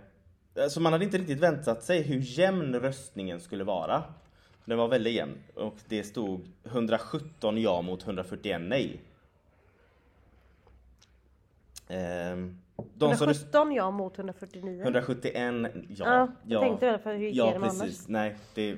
Alltså 0.60 0.80
man 0.80 0.94
hade 0.94 1.06
inte 1.06 1.18
riktigt 1.18 1.40
väntat 1.40 1.84
sig 1.84 2.02
hur 2.02 2.20
jämn 2.20 2.76
röstningen 2.76 3.42
skulle 3.42 3.64
vara. 3.64 4.04
Den 4.66 4.78
var 4.78 4.88
väldigt 4.88 5.14
jämn 5.14 5.38
och 5.56 5.76
det 5.88 6.04
stod 6.04 6.48
117 6.64 7.62
ja 7.62 7.82
mot 7.82 8.04
141 8.04 8.62
nej. 8.62 9.02
Ehm, 11.88 12.61
de 12.94 13.16
som 13.18 13.28
röst- 13.28 13.42
117 13.56 13.72
ja 13.74 13.92
mot 13.92 14.18
149. 14.18 14.82
171 14.84 15.72
ja. 15.90 16.06
Ja, 16.06 16.28
jag 16.48 16.62
tänkte 16.62 16.86
väl, 16.86 17.00
för 17.00 17.14
hur 17.16 17.26
gick 17.26 17.36
Ja 17.36 17.52
precis, 17.60 17.82
annars? 17.82 18.08
nej 18.08 18.36
det 18.56 18.78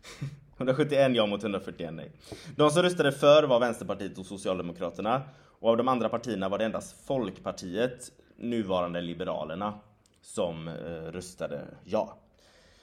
171 0.56 1.12
ja 1.14 1.26
mot 1.26 1.42
141 1.42 1.94
nej. 1.94 2.10
De 2.56 2.70
som 2.70 2.82
röstade 2.82 3.12
för 3.12 3.42
var 3.42 3.60
Vänsterpartiet 3.60 4.18
och 4.18 4.26
Socialdemokraterna 4.26 5.22
och 5.60 5.70
av 5.70 5.76
de 5.76 5.88
andra 5.88 6.08
partierna 6.08 6.48
var 6.48 6.58
det 6.58 6.64
endast 6.64 7.06
Folkpartiet, 7.06 8.12
nuvarande 8.36 9.00
Liberalerna, 9.00 9.74
som 10.22 10.68
eh, 10.68 10.72
röstade 11.12 11.60
ja. 11.84 12.16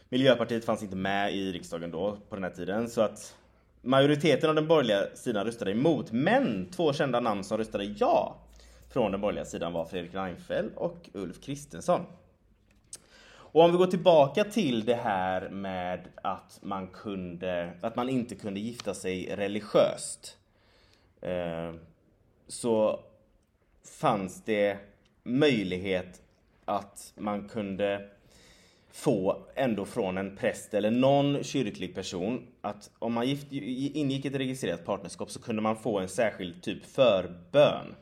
Miljöpartiet 0.10 0.66
fanns 0.66 0.84
inte 0.84 0.96
med 0.96 1.36
i 1.36 1.52
riksdagen 1.52 1.92
då 1.92 2.18
på 2.30 2.36
den 2.36 2.44
här 2.44 2.52
tiden 2.52 2.90
så 2.90 3.02
att 3.02 3.36
majoriteten 3.82 4.50
av 4.50 4.56
den 4.56 4.68
borgerliga 4.68 5.16
sidan 5.16 5.46
röstade 5.46 5.72
emot 5.72 6.12
men 6.12 6.70
två 6.72 6.94
kända 6.94 7.20
namn 7.20 7.44
som 7.44 7.58
röstade 7.58 7.84
ja 7.84 8.36
från 8.90 9.12
den 9.12 9.22
borgerliga 9.22 9.46
sidan 9.46 9.74
var 9.74 9.86
Fredrik 9.86 10.14
Reinfeldt 10.14 10.78
och 10.78 11.10
Ulf 11.14 11.42
Kristensson. 11.42 12.02
Och 13.30 13.64
om 13.64 13.72
vi 13.72 13.78
går 13.78 13.88
tillbaka 13.88 14.44
till 14.44 14.86
det 14.86 14.96
här 14.96 15.50
med 15.50 16.08
att 16.16 16.60
man, 16.62 16.88
kunde, 16.88 17.74
att 17.82 17.96
man 17.96 18.10
inte 18.10 18.36
kunde 18.36 18.60
gifta 18.60 18.94
sig 18.94 19.36
religiöst. 19.36 20.38
Eh, 21.22 21.74
så 22.48 23.00
fanns 24.00 24.44
det 24.46 24.78
möjlighet 25.24 26.22
att 26.66 27.14
man 27.16 27.50
kunde 27.50 28.10
få 28.92 29.46
ändå 29.56 29.86
från 29.86 30.18
en 30.18 30.36
präst 30.36 30.74
eller 30.74 30.92
någon 30.92 31.44
kyrklig 31.44 31.96
person 31.96 32.48
att 32.62 32.92
om 33.00 33.14
man 33.14 33.28
gift, 33.28 33.52
ingick 33.52 34.26
ett 34.26 34.36
registrerat 34.36 34.86
partnerskap 34.86 35.32
så 35.32 35.42
kunde 35.42 35.62
man 35.62 35.76
få 35.76 36.00
en 36.00 36.10
särskild 36.10 36.64
typ 36.64 36.86
förbön. 36.86 37.96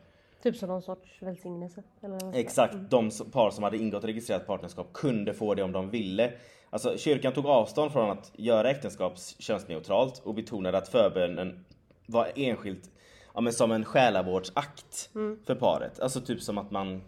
Typ 0.46 0.56
som 0.58 0.70
någon 0.70 0.82
sorts 0.82 1.22
välsignelse. 1.22 1.84
Eller. 2.02 2.36
Exakt, 2.36 2.76
de 2.90 3.08
s- 3.08 3.22
par 3.32 3.52
som 3.52 3.64
hade 3.64 3.78
ingått 3.78 4.04
registrerat 4.04 4.48
partnerskap 4.48 4.94
kunde 4.94 5.34
få 5.34 5.54
det 5.56 5.64
om 5.64 5.72
de 5.72 5.90
ville. 5.90 6.32
Alltså 6.70 6.98
kyrkan 6.98 7.34
tog 7.34 7.46
avstånd 7.46 7.92
från 7.92 8.10
att 8.12 8.32
göra 8.36 8.70
äktenskap 8.70 9.14
könsneutralt 9.40 10.20
och 10.26 10.34
betonade 10.36 10.78
att 10.78 10.88
förbönen 10.88 11.66
var 12.08 12.28
enskilt, 12.36 12.90
ja 13.34 13.42
men 13.42 13.54
som 13.54 13.72
en 13.72 13.86
själavårdsakt 13.86 15.10
för 15.46 15.56
paret. 15.56 16.00
Alltså 16.00 16.22
typ 16.22 16.42
som 16.42 16.58
att 16.58 16.72
man 16.72 17.02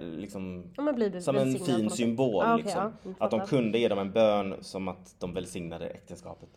liksom 0.00 0.64
Ja, 0.76 0.92
blir 0.92 1.20
som 1.20 1.36
en 1.36 1.54
fin 1.58 1.90
symbol 1.90 2.44
Ja, 2.44 2.54
okej, 2.54 2.64
liksom. 2.64 2.92
ja, 3.04 3.10
att 3.18 3.30
de 3.30 3.40
kunde 3.46 3.78
ge 3.78 3.88
dem 3.88 3.98
en 3.98 4.12
bön 4.12 4.54
som 4.60 4.88
att 4.88 5.14
de 5.18 5.34
välsignade 5.34 5.86
äktenskapet. 5.88 6.48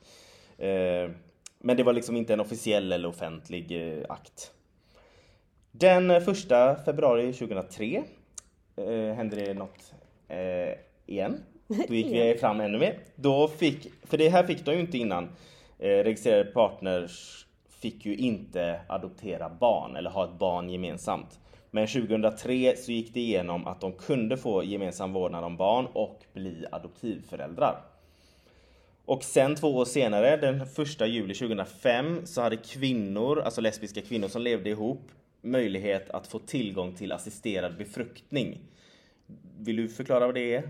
Eh, 0.57 1.11
men 1.59 1.77
det 1.77 1.83
var 1.83 1.93
liksom 1.93 2.15
inte 2.15 2.33
en 2.33 2.39
officiell 2.39 2.91
eller 2.91 3.09
offentlig 3.09 3.97
eh, 3.97 4.03
akt. 4.09 4.51
Den 5.79 6.11
eh, 6.11 6.19
första 6.19 6.75
februari 6.75 7.33
2003 7.33 8.03
eh, 8.75 9.15
hände 9.15 9.35
det 9.35 9.53
något 9.53 9.93
eh, 10.27 10.77
igen. 11.05 11.43
Då 11.67 11.93
gick 11.95 12.07
vi 12.07 12.37
fram 12.39 12.59
ännu 12.59 12.79
mer. 12.79 12.99
Då 13.15 13.47
fick, 13.47 13.87
för 14.03 14.17
det 14.17 14.29
här 14.29 14.43
fick 14.43 14.65
de 14.65 14.71
ju 14.71 14.79
inte 14.79 14.97
innan. 14.97 15.23
Eh, 15.79 15.87
registrerade 15.87 16.51
partners 16.51 17.45
fick 17.69 18.05
ju 18.05 18.15
inte 18.15 18.81
adoptera 18.87 19.49
barn 19.49 19.95
eller 19.95 20.09
ha 20.09 20.25
ett 20.25 20.39
barn 20.39 20.69
gemensamt. 20.69 21.39
Men 21.71 21.87
2003 21.87 22.75
så 22.77 22.91
gick 22.91 23.13
det 23.13 23.19
igenom 23.19 23.67
att 23.67 23.81
de 23.81 23.91
kunde 23.91 24.37
få 24.37 24.63
gemensam 24.63 25.13
vårdnad 25.13 25.43
om 25.43 25.57
barn 25.57 25.87
och 25.93 26.19
bli 26.33 26.65
adoptivföräldrar. 26.71 27.81
Och 29.05 29.23
sen 29.23 29.55
två 29.55 29.75
år 29.75 29.85
senare, 29.85 30.37
den 30.37 30.65
första 30.65 31.05
juli 31.07 31.33
2005, 31.33 32.25
så 32.25 32.41
hade 32.41 32.57
kvinnor, 32.57 33.39
alltså 33.39 33.61
lesbiska 33.61 34.01
kvinnor 34.01 34.27
som 34.27 34.41
levde 34.41 34.69
ihop, 34.69 35.01
möjlighet 35.41 36.09
att 36.09 36.27
få 36.27 36.39
tillgång 36.39 36.93
till 36.95 37.11
assisterad 37.11 37.77
befruktning. 37.77 38.59
Vill 39.59 39.75
du 39.75 39.89
förklara 39.89 40.25
vad 40.25 40.35
det 40.35 40.55
är? 40.55 40.69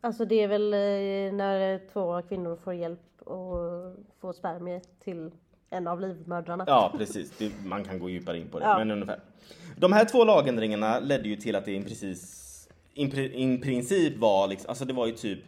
Alltså 0.00 0.24
det 0.24 0.42
är 0.42 0.48
väl 0.48 0.72
eh, 0.74 1.36
när 1.36 1.80
två 1.92 2.22
kvinnor 2.22 2.56
får 2.56 2.74
hjälp 2.74 3.22
och 3.22 3.56
får 4.20 4.32
spermier 4.32 4.80
till 5.04 5.30
en 5.70 5.86
av 5.86 6.00
livmödrarna. 6.00 6.64
Ja, 6.66 6.94
precis. 6.98 7.30
Det, 7.38 7.52
man 7.64 7.84
kan 7.84 7.98
gå 7.98 8.10
djupare 8.10 8.38
in 8.38 8.48
på 8.48 8.58
det, 8.58 8.64
Ja. 8.64 8.78
men 8.78 8.90
ungefär. 8.90 9.20
De 9.76 9.92
här 9.92 10.04
två 10.04 10.24
lagändringarna 10.24 11.00
ledde 11.00 11.28
ju 11.28 11.36
till 11.36 11.56
att 11.56 11.64
det 11.64 11.72
i 11.72 11.82
precis, 11.82 12.68
in, 12.94 13.32
in 13.32 13.60
princip 13.60 14.16
var 14.16 14.48
liksom, 14.48 14.68
alltså 14.68 14.84
det 14.84 14.92
var 14.92 15.06
ju 15.06 15.12
typ 15.12 15.38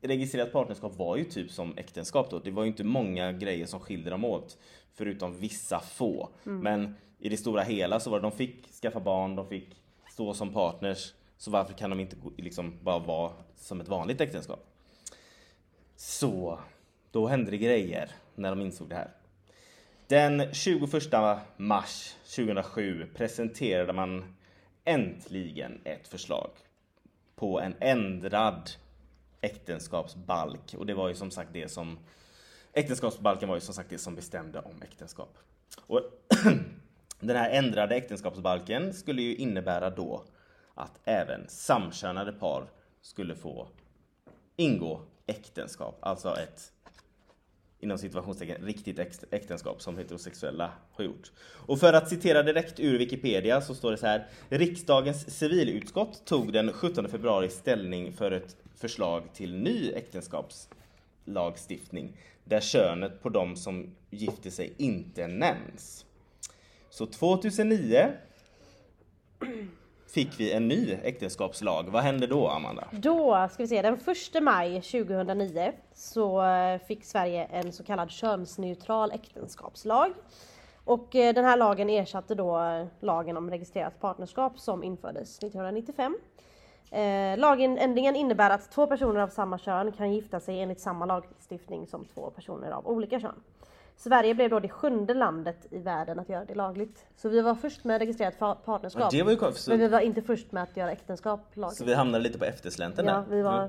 Registrerat 0.00 0.52
partnerskap 0.52 0.96
var 0.96 1.16
ju 1.16 1.24
typ 1.24 1.50
som 1.50 1.78
äktenskap 1.78 2.30
då. 2.30 2.38
Det 2.38 2.50
var 2.50 2.62
ju 2.62 2.68
inte 2.68 2.84
många 2.84 3.32
grejer 3.32 3.66
som 3.66 3.80
skilde 3.80 4.10
dem 4.10 4.24
åt. 4.24 4.58
Förutom 4.94 5.38
vissa 5.38 5.80
få. 5.80 6.28
Men 6.42 6.94
i 7.18 7.28
det 7.28 7.36
stora 7.36 7.62
hela 7.62 8.00
så 8.00 8.10
var 8.10 8.18
det, 8.18 8.22
de 8.22 8.32
fick 8.32 8.72
skaffa 8.72 9.00
barn, 9.00 9.36
de 9.36 9.48
fick 9.48 9.82
stå 10.10 10.34
som 10.34 10.52
partners. 10.52 11.14
Så 11.36 11.50
varför 11.50 11.72
kan 11.72 11.90
de 11.90 12.00
inte 12.00 12.16
liksom 12.36 12.78
bara 12.82 12.98
vara 12.98 13.32
som 13.56 13.80
ett 13.80 13.88
vanligt 13.88 14.20
äktenskap? 14.20 14.66
Så, 15.96 16.58
då 17.10 17.26
hände 17.26 17.50
det 17.50 17.58
grejer 17.58 18.10
när 18.34 18.50
de 18.50 18.60
insåg 18.60 18.88
det 18.88 18.94
här. 18.94 19.10
Den 20.06 20.54
21 20.54 20.92
mars 21.56 22.14
2007 22.36 23.06
presenterade 23.14 23.92
man 23.92 24.36
äntligen 24.84 25.80
ett 25.84 26.08
förslag 26.08 26.50
på 27.36 27.60
en 27.60 27.74
ändrad 27.80 28.70
äktenskapsbalk 29.40 30.74
och 30.78 30.86
det 30.86 30.94
var 30.94 31.08
ju 31.08 31.14
som 31.14 31.30
sagt 31.30 31.50
det 31.52 31.68
som 31.68 31.98
äktenskapsbalken 32.72 33.48
var 33.48 33.56
ju 33.56 33.60
som 33.60 33.74
sagt 33.74 33.90
det 33.90 33.98
som 33.98 34.14
bestämde 34.14 34.60
om 34.60 34.82
äktenskap. 34.82 35.38
Och 35.86 36.00
den 37.20 37.36
här 37.36 37.50
ändrade 37.50 37.96
äktenskapsbalken 37.96 38.94
skulle 38.94 39.22
ju 39.22 39.34
innebära 39.36 39.90
då 39.90 40.24
att 40.74 41.00
även 41.04 41.48
samkönade 41.48 42.32
par 42.32 42.70
skulle 43.00 43.34
få 43.34 43.68
ingå 44.56 45.00
äktenskap, 45.26 45.98
alltså 46.00 46.36
ett 46.36 46.72
inom 47.80 47.98
situationstecken 47.98 48.64
riktigt 48.64 48.98
äktenskap 49.30 49.82
som 49.82 49.98
heterosexuella 49.98 50.72
har 50.92 51.04
gjort. 51.04 51.32
Och 51.40 51.80
för 51.80 51.92
att 51.92 52.08
citera 52.08 52.42
direkt 52.42 52.80
ur 52.80 52.98
Wikipedia 52.98 53.60
så 53.60 53.74
står 53.74 53.90
det 53.90 53.96
så 53.96 54.06
här. 54.06 54.26
Riksdagens 54.48 55.38
civilutskott 55.38 56.24
tog 56.24 56.52
den 56.52 56.72
17 56.72 57.08
februari 57.08 57.48
ställning 57.48 58.12
för 58.12 58.30
ett 58.30 58.56
förslag 58.80 59.22
till 59.32 59.54
ny 59.54 59.92
äktenskapslagstiftning 59.92 62.16
där 62.44 62.60
könet 62.60 63.22
på 63.22 63.28
de 63.28 63.56
som 63.56 63.94
gifter 64.10 64.50
sig 64.50 64.72
inte 64.76 65.26
nämns. 65.26 66.04
Så 66.90 67.06
2009 67.06 68.12
fick 70.06 70.40
vi 70.40 70.52
en 70.52 70.68
ny 70.68 70.92
äktenskapslag. 70.92 71.88
Vad 71.88 72.02
hände 72.02 72.26
då 72.26 72.48
Amanda? 72.48 72.88
Då 72.92 73.48
ska 73.52 73.62
vi 73.62 73.68
se, 73.68 73.82
den 73.82 73.94
1 73.94 74.02
maj 74.42 74.82
2009 74.82 75.72
så 75.94 76.46
eh, 76.46 76.78
fick 76.78 77.04
Sverige 77.04 77.44
en 77.44 77.72
så 77.72 77.84
kallad 77.84 78.10
könsneutral 78.10 79.10
äktenskapslag. 79.10 80.12
Och 80.84 81.14
eh, 81.14 81.34
den 81.34 81.44
här 81.44 81.56
lagen 81.56 81.90
ersatte 81.90 82.34
då 82.34 82.60
eh, 82.60 82.86
lagen 83.00 83.36
om 83.36 83.50
registrerat 83.50 84.00
partnerskap 84.00 84.58
som 84.58 84.84
infördes 84.84 85.38
1995. 85.38 86.18
Eh, 86.90 87.38
lagändringen 87.38 88.16
innebär 88.16 88.50
att 88.50 88.70
två 88.70 88.86
personer 88.86 89.20
av 89.20 89.28
samma 89.28 89.58
kön 89.58 89.92
kan 89.92 90.12
gifta 90.12 90.40
sig 90.40 90.60
enligt 90.60 90.80
samma 90.80 91.06
lagstiftning 91.06 91.86
som 91.86 92.04
två 92.04 92.30
personer 92.30 92.70
av 92.70 92.86
olika 92.86 93.20
kön. 93.20 93.34
Sverige 93.96 94.34
blev 94.34 94.50
då 94.50 94.60
det 94.60 94.68
sjunde 94.68 95.14
landet 95.14 95.66
i 95.70 95.78
världen 95.78 96.18
att 96.18 96.28
göra 96.28 96.44
det 96.44 96.54
lagligt. 96.54 97.04
Så 97.16 97.28
vi 97.28 97.40
var 97.40 97.54
först 97.54 97.84
med 97.84 97.98
registrerat 97.98 98.38
partnerskap. 98.64 99.12
Ja, 99.12 99.30
ju 99.30 99.36
konstigt. 99.36 99.68
Men 99.68 99.78
vi 99.78 99.88
var 99.88 100.00
inte 100.00 100.22
först 100.22 100.52
med 100.52 100.62
att 100.62 100.76
göra 100.76 100.92
äktenskap 100.92 101.40
lagligt. 101.54 101.78
Så 101.78 101.84
vi 101.84 101.94
hamnade 101.94 102.24
lite 102.24 102.38
på 102.38 102.44
efterslänten 102.44 103.04
Ja, 103.06 103.12
där. 103.12 103.24
vi 103.36 103.42
var 103.42 103.58
Mm. 103.58 103.68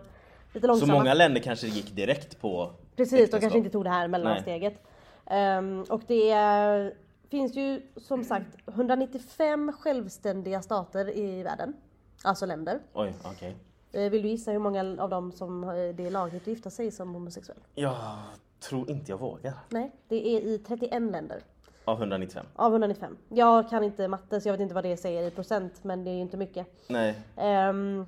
lite 0.54 0.62
Så 0.62 0.68
långsamma. 0.68 0.94
många 0.94 1.14
länder 1.14 1.42
kanske 1.42 1.68
gick 1.68 1.96
direkt 1.96 2.42
på 2.42 2.72
Precis, 2.96 3.12
de 3.12 3.16
äktenskap. 3.18 3.42
kanske 3.42 3.58
inte 3.58 3.70
tog 3.70 3.84
det 3.84 3.90
här 3.90 4.08
mellansteget. 4.08 4.84
Ehm, 5.26 5.84
och 5.90 6.02
det 6.08 6.32
är, 6.32 6.94
finns 7.30 7.56
ju 7.56 7.82
som 7.98 8.24
sagt 8.24 8.48
195 8.68 9.72
självständiga 9.80 10.62
stater 10.62 11.18
i 11.18 11.44
världen. 11.44 11.74
Alltså 12.24 12.46
länder. 12.46 12.80
Oj, 12.94 13.14
okej. 13.26 13.56
Eh, 13.92 14.10
Vill 14.12 14.22
du 14.22 14.28
gissa 14.28 14.52
hur 14.52 14.60
många 14.60 14.96
av 15.04 15.10
dem 15.10 15.32
som 15.32 15.64
eh, 15.64 15.70
det 15.70 16.06
är 16.06 16.12
lagligt 16.12 16.42
att 16.42 16.48
gifta 16.48 16.70
sig 16.70 16.92
som 16.92 17.14
homosexuell? 17.14 17.60
Jag 17.76 17.96
tror 18.60 18.90
inte 18.90 19.12
jag 19.12 19.18
vågar. 19.18 19.54
Nej, 19.70 19.92
det 20.08 20.28
är 20.28 20.42
i 20.42 20.58
31 20.58 21.02
länder. 21.12 21.42
Av 21.86 21.98
195. 21.98 22.46
Av 22.56 22.72
195. 22.72 23.18
Jag 23.30 23.70
kan 23.70 23.84
inte 23.84 24.08
matte 24.08 24.42
så 24.42 24.48
jag 24.48 24.54
vet 24.54 24.62
inte 24.62 24.76
vad 24.76 24.84
det 24.84 24.98
säger 24.98 25.24
i 25.28 25.32
procent 25.32 25.84
men 25.84 26.04
det 26.04 26.10
är 26.12 26.16
ju 26.16 26.22
inte 26.22 26.38
mycket. 26.38 26.68
Nej. 26.88 27.16
Ehm, 27.36 28.06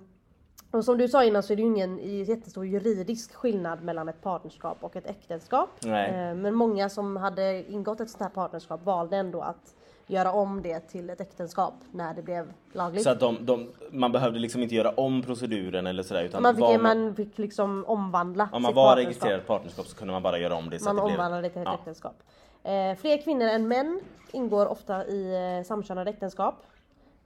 och 0.71 0.85
som 0.85 0.97
du 0.97 1.07
sa 1.07 1.23
innan 1.23 1.43
så 1.43 1.53
är 1.53 1.57
det 1.57 1.61
ju 1.61 1.67
ingen 1.67 2.23
jättestor 2.23 2.65
juridisk 2.65 3.33
skillnad 3.33 3.83
mellan 3.83 4.09
ett 4.09 4.21
partnerskap 4.21 4.77
och 4.81 4.95
ett 4.95 5.05
äktenskap. 5.09 5.69
Nej. 5.83 6.09
Ehm, 6.09 6.41
men 6.41 6.55
många 6.55 6.89
som 6.89 7.15
hade 7.15 7.71
ingått 7.71 7.99
ett 7.99 8.09
sånt 8.09 8.21
här 8.21 8.29
partnerskap 8.29 8.83
valde 8.83 9.17
ändå 9.17 9.41
att 9.41 9.75
göra 10.11 10.31
om 10.31 10.61
det 10.61 10.79
till 10.79 11.09
ett 11.09 11.21
äktenskap 11.21 11.73
när 11.91 12.13
det 12.13 12.21
blev 12.21 12.53
lagligt. 12.73 13.03
Så 13.03 13.09
att 13.09 13.19
de, 13.19 13.45
de, 13.45 13.69
man 13.91 14.11
behövde 14.11 14.39
liksom 14.39 14.61
inte 14.63 14.75
göra 14.75 14.89
om 14.89 15.21
proceduren 15.21 15.87
eller 15.87 16.03
sådär 16.03 16.23
utan 16.23 16.41
man, 16.41 16.55
fick, 16.55 16.61
var 16.61 16.77
man 16.79 17.15
fick 17.15 17.37
liksom 17.37 17.85
omvandla 17.87 18.49
om 18.51 18.61
man 18.61 18.73
var 18.73 18.83
partnerskap. 18.83 19.07
registrerat 19.07 19.47
partnerskap 19.47 19.85
så 19.87 19.95
kunde 19.97 20.11
man 20.11 20.23
bara 20.23 20.37
göra 20.39 20.55
om 20.55 20.69
det 20.69 20.79
så 20.79 20.85
Man 20.85 20.99
att 20.99 21.07
det 21.07 21.11
omvandlade 21.13 21.41
det 21.41 21.49
till 21.49 21.61
ett 21.61 21.67
Ja. 21.67 21.73
äktenskap. 21.73 22.23
Eh, 22.63 22.95
fler 22.95 23.21
kvinnor 23.21 23.47
än 23.47 23.67
män 23.67 24.01
ingår 24.31 24.65
ofta 24.65 25.05
i 25.05 25.57
eh, 25.59 25.67
samkönade 25.67 26.09
äktenskap. 26.09 26.55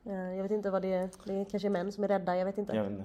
Eh, 0.06 0.14
jag 0.36 0.44
vet 0.44 0.52
inte 0.52 0.70
vad 0.70 0.82
det 0.82 0.94
är, 0.94 1.10
det 1.24 1.46
kanske 1.52 1.68
är 1.68 1.70
män 1.70 1.92
som 1.92 2.04
är 2.04 2.08
rädda, 2.08 2.38
jag 2.38 2.46
vet 2.46 2.58
inte. 2.58 2.76
Jag 2.76 2.84
vet 2.84 2.92
inte. 2.92 3.04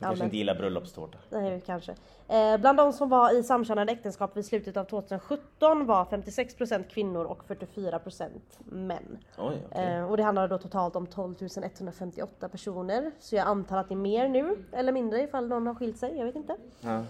De 0.00 0.04
Ja, 0.04 0.08
kanske 0.08 0.24
inte 0.24 0.36
gillar 0.36 0.54
bröllopstårta. 0.54 1.18
Nej, 1.30 1.62
kanske. 1.66 1.94
Eh, 2.28 2.56
bland 2.56 2.78
de 2.78 2.92
som 2.92 3.08
var 3.08 3.38
i 3.38 3.42
samkönade 3.42 3.92
äktenskap 3.92 4.36
vid 4.36 4.46
slutet 4.46 4.76
av 4.76 4.84
2017 4.84 5.86
var 5.86 6.04
56% 6.04 6.84
kvinnor 6.88 7.24
och 7.24 7.42
44% 7.48 8.28
män. 8.58 9.18
Oj, 9.38 9.56
okej. 9.70 9.84
Eh, 9.84 10.10
och 10.10 10.16
det 10.16 10.22
handlade 10.22 10.48
då 10.48 10.58
totalt 10.58 10.96
om 10.96 11.06
12 11.06 11.34
158 11.62 12.48
personer. 12.48 13.10
Så 13.20 13.36
jag 13.36 13.46
antar 13.46 13.78
att 13.78 13.88
det 13.88 13.94
är 13.94 13.96
mer 13.96 14.28
nu, 14.28 14.56
eller 14.72 14.92
mindre 14.92 15.22
ifall 15.22 15.48
någon 15.48 15.66
har 15.66 15.74
skilt 15.74 15.98
sig, 15.98 16.16
jag 16.18 16.24
vet 16.24 16.36
inte. 16.36 16.56
Ja. 16.80 17.02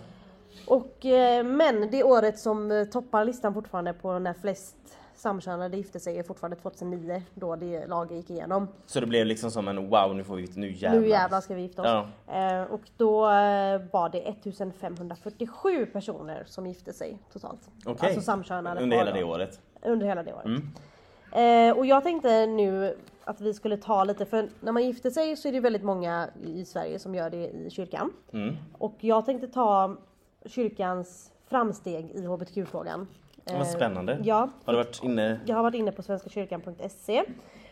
Och, 0.67 1.07
eh, 1.07 1.45
men 1.45 1.91
det 1.91 2.05
året 2.05 2.39
som 2.39 2.71
eh, 2.71 2.85
toppar 2.85 3.25
listan 3.25 3.55
fortfarande 3.55 3.93
på 3.93 4.19
när 4.19 4.35
flest 4.35 4.77
samkönade 5.21 5.77
gifte 5.77 6.01
sig 6.01 6.19
är 6.19 6.23
fortfarande 6.23 6.57
2009 6.57 7.23
då 7.35 7.57
det 7.57 7.87
laget 7.87 8.17
gick 8.17 8.31
igenom. 8.31 8.69
Så 8.87 9.01
det 9.01 9.07
blev 9.07 9.27
liksom 9.27 9.51
som 9.51 9.69
en 9.69 9.91
wow, 9.91 10.17
nu 10.17 10.25
får 10.25 10.37
vi 10.37 10.49
nu 10.55 10.73
jävlar. 10.73 11.01
Nu 11.01 11.09
jävlar 11.09 11.41
ska 11.41 11.55
vi 11.55 11.63
gifta 11.63 11.83
oss. 11.83 12.07
Ja. 12.27 12.35
Eh, 12.35 12.63
och 12.63 12.81
då 12.97 13.25
eh, 13.25 13.81
var 13.93 14.09
det 14.09 14.19
1547 14.19 15.87
personer 15.87 16.45
som 16.47 16.67
gifte 16.67 16.93
sig 16.93 17.19
totalt. 17.33 17.71
Okej. 17.87 18.09
Alltså 18.09 18.23
samkönade 18.23 18.81
Under 18.81 18.97
hela 18.97 19.13
det 19.13 19.25
året. 19.25 19.61
Under 19.83 20.07
hela 20.07 20.23
det 20.23 20.33
året. 20.33 20.45
Mm. 20.45 20.71
Eh, 21.33 21.79
och 21.79 21.87
jag 21.87 22.03
tänkte 22.03 22.47
nu 22.47 22.97
att 23.25 23.41
vi 23.41 23.55
skulle 23.55 23.77
ta 23.77 24.05
lite, 24.05 24.27
för 24.27 24.49
när 24.61 24.73
man 24.73 24.85
gifter 24.85 25.11
sig 25.11 25.37
så 25.37 25.49
är 25.49 25.53
det 25.53 25.61
väldigt 25.61 25.83
många 25.83 26.29
i 26.45 26.65
Sverige 26.65 26.99
som 26.99 27.15
gör 27.15 27.31
det 27.31 27.49
i 27.49 27.71
kyrkan. 27.71 28.13
Mm. 28.33 28.57
Och 28.79 28.97
jag 29.01 29.27
tänkte 29.27 29.49
ta 29.49 29.97
kyrkans 30.47 31.33
framsteg 31.49 32.11
i 32.11 32.27
hbtq-frågan. 32.27 33.07
Vad 33.45 33.67
spännande. 33.67 34.19
Ja, 34.23 34.49
Har 34.65 34.73
du 34.73 34.77
varit 34.77 35.01
inne? 35.03 35.41
jag 35.47 35.57
har 35.57 35.63
varit 35.63 35.75
inne 35.75 35.93
på 35.93 36.03
svenskakyrkan.se 36.03 37.25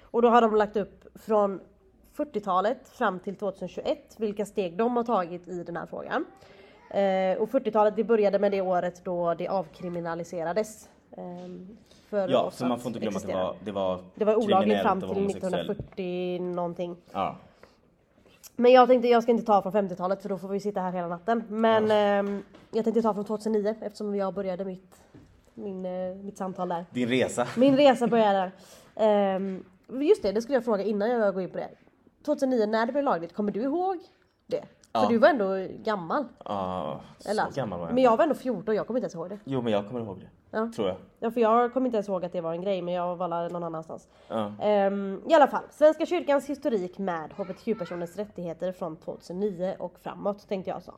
Och 0.02 0.22
då 0.22 0.28
har 0.28 0.40
de 0.42 0.54
lagt 0.56 0.76
upp 0.76 1.04
från 1.14 1.60
40-talet 2.16 2.88
fram 2.88 3.18
till 3.20 3.36
2021 3.36 3.98
vilka 4.16 4.46
steg 4.46 4.76
de 4.76 4.96
har 4.96 5.04
tagit 5.04 5.48
i 5.48 5.62
den 5.62 5.76
här 5.76 5.86
frågan. 5.86 6.24
Eh, 6.90 7.42
och 7.42 7.48
40-talet 7.50 7.96
det 7.96 8.04
började 8.04 8.38
med 8.38 8.52
det 8.52 8.60
året 8.60 9.04
då 9.04 9.34
det 9.34 9.48
avkriminaliserades. 9.48 10.88
Eh, 11.16 11.24
för 12.08 12.28
Ja, 12.28 12.50
så 12.52 12.66
man 12.66 12.78
får 12.80 12.88
inte 12.88 13.00
glömma 13.00 13.16
att 13.16 13.22
det 13.22 13.28
existera. 13.30 13.44
var, 13.44 13.56
det 13.64 13.72
var 13.72 14.00
Det 14.14 14.24
var 14.24 14.34
olagligt 14.36 14.82
fram 14.82 15.00
till 15.00 15.08
homosexuell. 15.08 15.54
1940 15.70 16.40
någonting. 16.42 16.96
Ja. 17.12 17.36
Men 18.56 18.72
jag 18.72 18.88
tänkte 18.88 19.08
jag 19.08 19.22
ska 19.22 19.32
inte 19.32 19.44
ta 19.46 19.62
från 19.62 19.72
50-talet 19.72 20.22
för 20.22 20.28
då 20.28 20.38
får 20.38 20.48
vi 20.48 20.60
sitta 20.60 20.80
här 20.80 20.92
hela 20.92 21.08
natten. 21.08 21.42
Men 21.48 21.90
ehm, 21.90 22.42
jag 22.72 22.84
tänkte 22.84 23.02
ta 23.02 23.14
från 23.14 23.24
2009 23.24 23.74
eftersom 23.80 24.14
jag 24.16 24.34
började 24.34 24.64
mitt, 24.64 25.00
min, 25.58 25.86
eh, 25.86 26.14
mitt 26.14 26.38
samtal 26.38 26.68
där. 26.68 26.86
Din 26.90 27.08
resa. 27.08 27.46
Min 27.56 27.76
resa 27.76 28.06
började 28.06 28.32
där. 28.94 29.04
Ehm, 29.06 29.64
just 29.88 30.22
det, 30.22 30.32
det 30.32 30.42
skulle 30.42 30.56
jag 30.56 30.64
fråga 30.64 30.82
innan 30.84 31.10
jag 31.10 31.34
går 31.34 31.42
in 31.42 31.50
på 31.50 31.56
det. 31.58 31.68
2009 32.24 32.66
när 32.66 32.86
det 32.86 32.92
blev 32.92 33.04
lagligt, 33.04 33.32
kommer 33.34 33.52
du 33.52 33.62
ihåg 33.62 33.98
det? 34.46 34.60
För 34.92 35.02
Ja. 35.02 35.06
du 35.08 35.18
var 35.18 35.28
ändå 35.28 35.66
gammal. 35.84 36.24
Ja, 36.44 37.00
Eller? 37.28 37.44
så 37.44 37.50
gammal 37.54 37.78
var 37.80 37.86
jag 37.86 37.94
Men 37.94 38.04
jag 38.04 38.16
var 38.16 38.22
ändå 38.24 38.34
14, 38.34 38.74
jag 38.74 38.86
kommer 38.86 38.98
inte 39.00 39.04
ens 39.04 39.14
ihåg 39.14 39.28
det. 39.28 39.38
Jo 39.44 39.62
men 39.62 39.72
jag 39.72 39.86
kommer 39.88 40.00
ihåg 40.00 40.20
det. 40.20 40.28
Ja. 40.50 40.70
Tror 40.76 40.88
jag. 40.88 40.96
Ja, 41.20 41.30
för 41.30 41.40
jag 41.40 41.72
kommer 41.72 41.86
inte 41.86 41.96
ens 41.96 42.08
ihåg 42.08 42.24
att 42.24 42.32
det 42.32 42.40
var 42.40 42.52
en 42.52 42.62
grej 42.62 42.82
men 42.82 42.94
jag 42.94 43.16
var 43.16 43.48
någon 43.48 43.64
annanstans. 43.64 44.08
Ja. 44.28 44.52
Ehm, 44.62 45.22
I 45.28 45.34
alla 45.34 45.46
fall, 45.46 45.62
Svenska 45.70 46.06
kyrkans 46.06 46.46
historik 46.48 46.98
med 46.98 47.30
hbtq-personers 47.36 48.16
rättigheter 48.16 48.72
från 48.72 48.96
2009 48.96 49.76
och 49.78 49.98
framåt 50.02 50.48
tänkte 50.48 50.70
jag 50.70 50.82
så. 50.82 50.94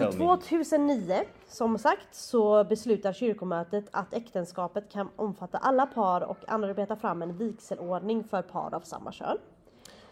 Tell 0.00 0.18
me. 0.18 0.36
2009, 0.36 1.24
som 1.48 1.78
sagt, 1.78 2.14
så 2.14 2.64
beslutar 2.64 3.12
kyrkomötet 3.12 3.84
att 3.90 4.14
äktenskapet 4.14 4.92
kan 4.92 5.08
omfatta 5.16 5.58
alla 5.58 5.86
par 5.86 6.20
och 6.20 6.38
arbeta 6.48 6.96
fram 6.96 7.22
en 7.22 7.36
vigselordning 7.36 8.24
för 8.24 8.42
par 8.42 8.74
av 8.74 8.80
samma 8.80 9.12
kön. 9.12 9.38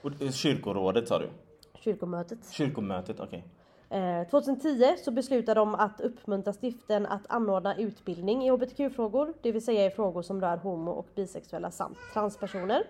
Och, 0.03 0.23
eh, 0.23 0.31
Kyrkorådet 0.31 1.09
sa 1.09 1.19
du? 1.19 1.29
Kyrkomötet. 1.75 2.39
Kyrkomötet, 2.53 3.21
okej. 3.21 3.45
Eh, 3.91 4.29
2010 4.31 4.97
så 5.05 5.11
beslutar 5.11 5.55
de 5.55 5.75
att 5.75 6.01
uppmuntra 6.01 6.53
stiften 6.53 7.07
att 7.07 7.23
anordna 7.29 7.77
utbildning 7.77 8.45
i 8.47 8.51
hbtq-frågor, 8.51 9.35
det 9.43 9.53
vill 9.53 9.65
säga 9.65 9.87
i 9.87 9.91
frågor 9.91 10.23
som 10.23 10.41
rör 10.41 10.57
homo 10.57 10.91
och 10.91 11.07
bisexuella 11.15 11.71
samt 11.71 11.99
transpersoner. 12.13 12.85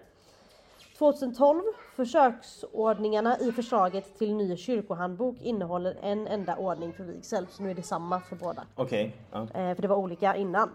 2012 0.99 1.63
Försöksordningarna 1.97 3.39
i 3.39 3.53
förslaget 3.53 4.19
till 4.19 4.35
ny 4.35 4.57
kyrkohandbok 4.57 5.37
innehåller 5.43 5.97
en 6.03 6.27
enda 6.27 6.57
ordning 6.57 6.93
för 6.93 7.05
vigsel, 7.05 7.47
så 7.51 7.63
nu 7.63 7.71
är 7.71 7.75
det 7.75 7.83
samma 7.83 8.21
för 8.21 8.37
båda. 8.37 8.65
Okej. 8.75 9.17
Ja. 9.33 9.43
Eh, 9.43 9.75
för 9.75 9.83
det 9.83 9.89
var 9.89 9.97
olika 9.97 10.37
innan. 10.37 10.71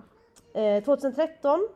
Eh, 0.54 0.84
2013 0.84 1.68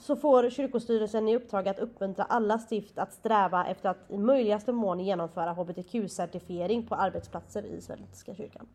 så 0.00 0.16
får 0.16 0.50
kyrkostyrelsen 0.50 1.28
i 1.28 1.36
uppdrag 1.36 1.68
att 1.68 1.78
uppmuntra 1.78 2.24
alla 2.24 2.58
stift 2.58 2.98
att 2.98 3.12
sträva 3.12 3.66
efter 3.66 3.88
att 3.88 4.10
i 4.10 4.18
möjligaste 4.18 4.72
mån 4.72 5.00
genomföra 5.00 5.52
hbtq-certifiering 5.52 6.88
på 6.88 6.94
arbetsplatser 6.94 7.62
i 7.62 7.80
Svenska 7.80 8.34
kyrkan. 8.34 8.66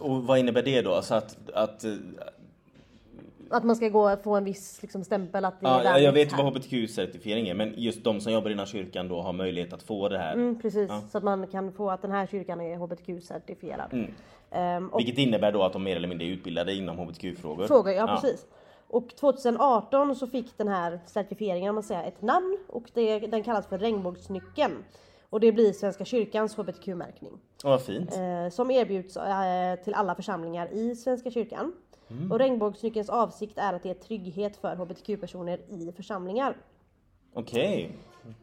Och 0.00 0.22
vad 0.22 0.38
innebär 0.38 0.62
det 0.62 0.82
då? 0.82 1.02
Så 1.02 1.14
att, 1.14 1.50
att 1.54 1.84
eh, 1.84 1.92
Att 3.50 3.64
man 3.64 3.76
ska 3.76 3.88
gå 3.88 4.12
och 4.12 4.22
få 4.22 4.36
en 4.36 4.44
viss 4.44 4.82
liksom, 4.82 5.04
stämpel 5.04 5.44
att 5.44 5.60
det 5.60 5.66
är 5.66 5.84
ja, 5.84 5.98
jag 5.98 6.12
vet 6.12 6.32
här. 6.32 6.42
vad 6.42 6.52
hbtq-certifiering 6.52 7.48
är 7.48 7.54
men 7.54 7.74
just 7.76 8.04
de 8.04 8.20
som 8.20 8.32
jobbar 8.32 8.50
inom 8.50 8.66
kyrkan 8.66 9.08
då 9.08 9.20
har 9.20 9.32
möjlighet 9.32 9.72
att 9.72 9.82
få 9.82 10.08
det 10.08 10.18
här. 10.18 10.32
Mm, 10.32 10.60
precis, 10.60 10.88
Ja. 10.88 11.02
så 11.12 11.18
att 11.18 11.24
man 11.24 11.46
kan 11.46 11.72
få 11.72 11.90
att 11.90 12.02
den 12.02 12.10
här 12.10 12.26
kyrkan 12.26 12.60
är 12.60 12.76
hbtq-certifierad. 12.76 13.92
Mm. 13.92 14.14
Ehm, 14.50 14.90
Vilket 14.96 15.18
innebär 15.18 15.52
då 15.52 15.62
att 15.62 15.72
de 15.72 15.82
mer 15.82 15.96
eller 15.96 16.08
mindre 16.08 16.26
är 16.26 16.30
utbildade 16.30 16.74
inom 16.74 16.98
hbtq-frågor. 16.98 17.66
frågor, 17.66 17.92
ja, 17.92 18.20
precis. 18.22 18.46
Och 18.88 19.16
2018 19.16 20.16
så 20.16 20.26
fick 20.26 20.58
den 20.58 20.68
här 20.68 21.00
certifieringen, 21.06 21.68
om 21.68 21.74
man 21.74 21.82
säger, 21.84 22.04
ett 22.08 22.22
namn 22.22 22.58
och 22.68 22.90
det, 22.94 23.18
den 23.18 23.42
kallas 23.42 23.66
för 23.66 23.78
regnbågsnyckeln. 23.78 24.84
Och 25.30 25.40
det 25.40 25.52
blir 25.52 25.72
Svenska 25.72 26.04
kyrkans 26.04 26.56
hbtq-märkning. 26.56 27.32
Vad 27.64 27.82
fint. 27.82 28.14
Eh, 28.16 28.50
som 28.50 28.70
erbjuds 28.70 29.16
eh, 29.16 29.74
till 29.84 29.94
alla 29.94 30.14
församlingar 30.14 30.72
i 30.72 30.96
Svenska 30.96 31.30
kyrkan. 31.30 31.72
Mm. 32.10 32.32
Och 32.32 32.38
regnbågsnyckelns 32.38 33.08
avsikt 33.10 33.58
är 33.58 33.72
att 33.72 33.84
ge 33.84 33.94
trygghet 33.94 34.56
för 34.56 34.76
hbtq-personer 34.76 35.58
i 35.68 35.92
församlingar. 35.96 36.56
Okej. 37.34 37.92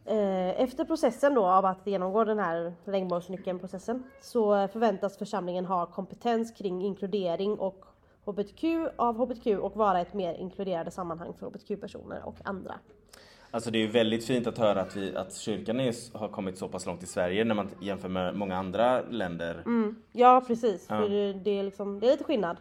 Eh, 0.05 0.61
Efter 0.61 0.85
processen 0.85 1.33
då 1.33 1.45
av 1.45 1.65
att 1.65 1.87
genomgå 1.87 2.23
den 2.23 2.39
här 2.39 2.73
regnbågsnyckeln-processen 2.85 4.03
så 4.21 4.67
förväntas 4.67 5.17
församlingen 5.17 5.65
ha 5.65 5.85
kompetens 5.85 6.51
kring 6.51 6.81
inkludering 6.81 7.59
och 7.59 7.85
hbtq 8.25 8.63
av 8.95 9.15
hbtq 9.17 9.47
och 9.61 9.75
vara 9.75 10.01
ett 10.01 10.13
mer 10.13 10.33
inkluderande 10.33 10.91
sammanhang 10.91 11.33
för 11.33 11.45
hbtq-personer 11.45 12.21
och 12.25 12.35
andra. 12.43 12.73
Alltså 13.51 13.71
det 13.71 13.77
är 13.77 13.81
ju 13.81 13.87
väldigt 13.87 14.25
fint 14.25 14.47
att 14.47 14.57
höra 14.57 14.81
att, 14.81 14.95
vi, 14.95 15.15
att 15.15 15.33
kyrkan 15.35 15.79
är, 15.79 16.17
har 16.17 16.27
kommit 16.27 16.57
så 16.57 16.67
pass 16.67 16.85
långt 16.85 17.03
i 17.03 17.05
Sverige 17.05 17.43
när 17.43 17.55
man 17.55 17.69
jämför 17.81 18.09
med 18.09 18.35
många 18.35 18.57
andra 18.57 19.01
länder. 19.01 19.63
Ja 20.11 20.43
precis, 20.47 20.85
Ja. 20.89 21.01
för 21.01 21.09
det- 21.09 21.33
det 21.33 21.59
är, 21.59 21.63
liksom, 21.63 21.99
det 21.99 22.07
är 22.07 22.11
lite 22.11 22.23
skillnad. 22.23 22.57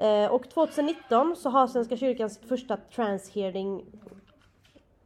Eh, 0.00 0.26
och 0.26 0.50
2019 0.50 1.36
så 1.36 1.50
har 1.50 1.66
Svenska 1.66 1.96
kyrkan 1.96 2.30
sitt 2.30 2.48
första 2.48 2.76
transhearing 2.76 3.84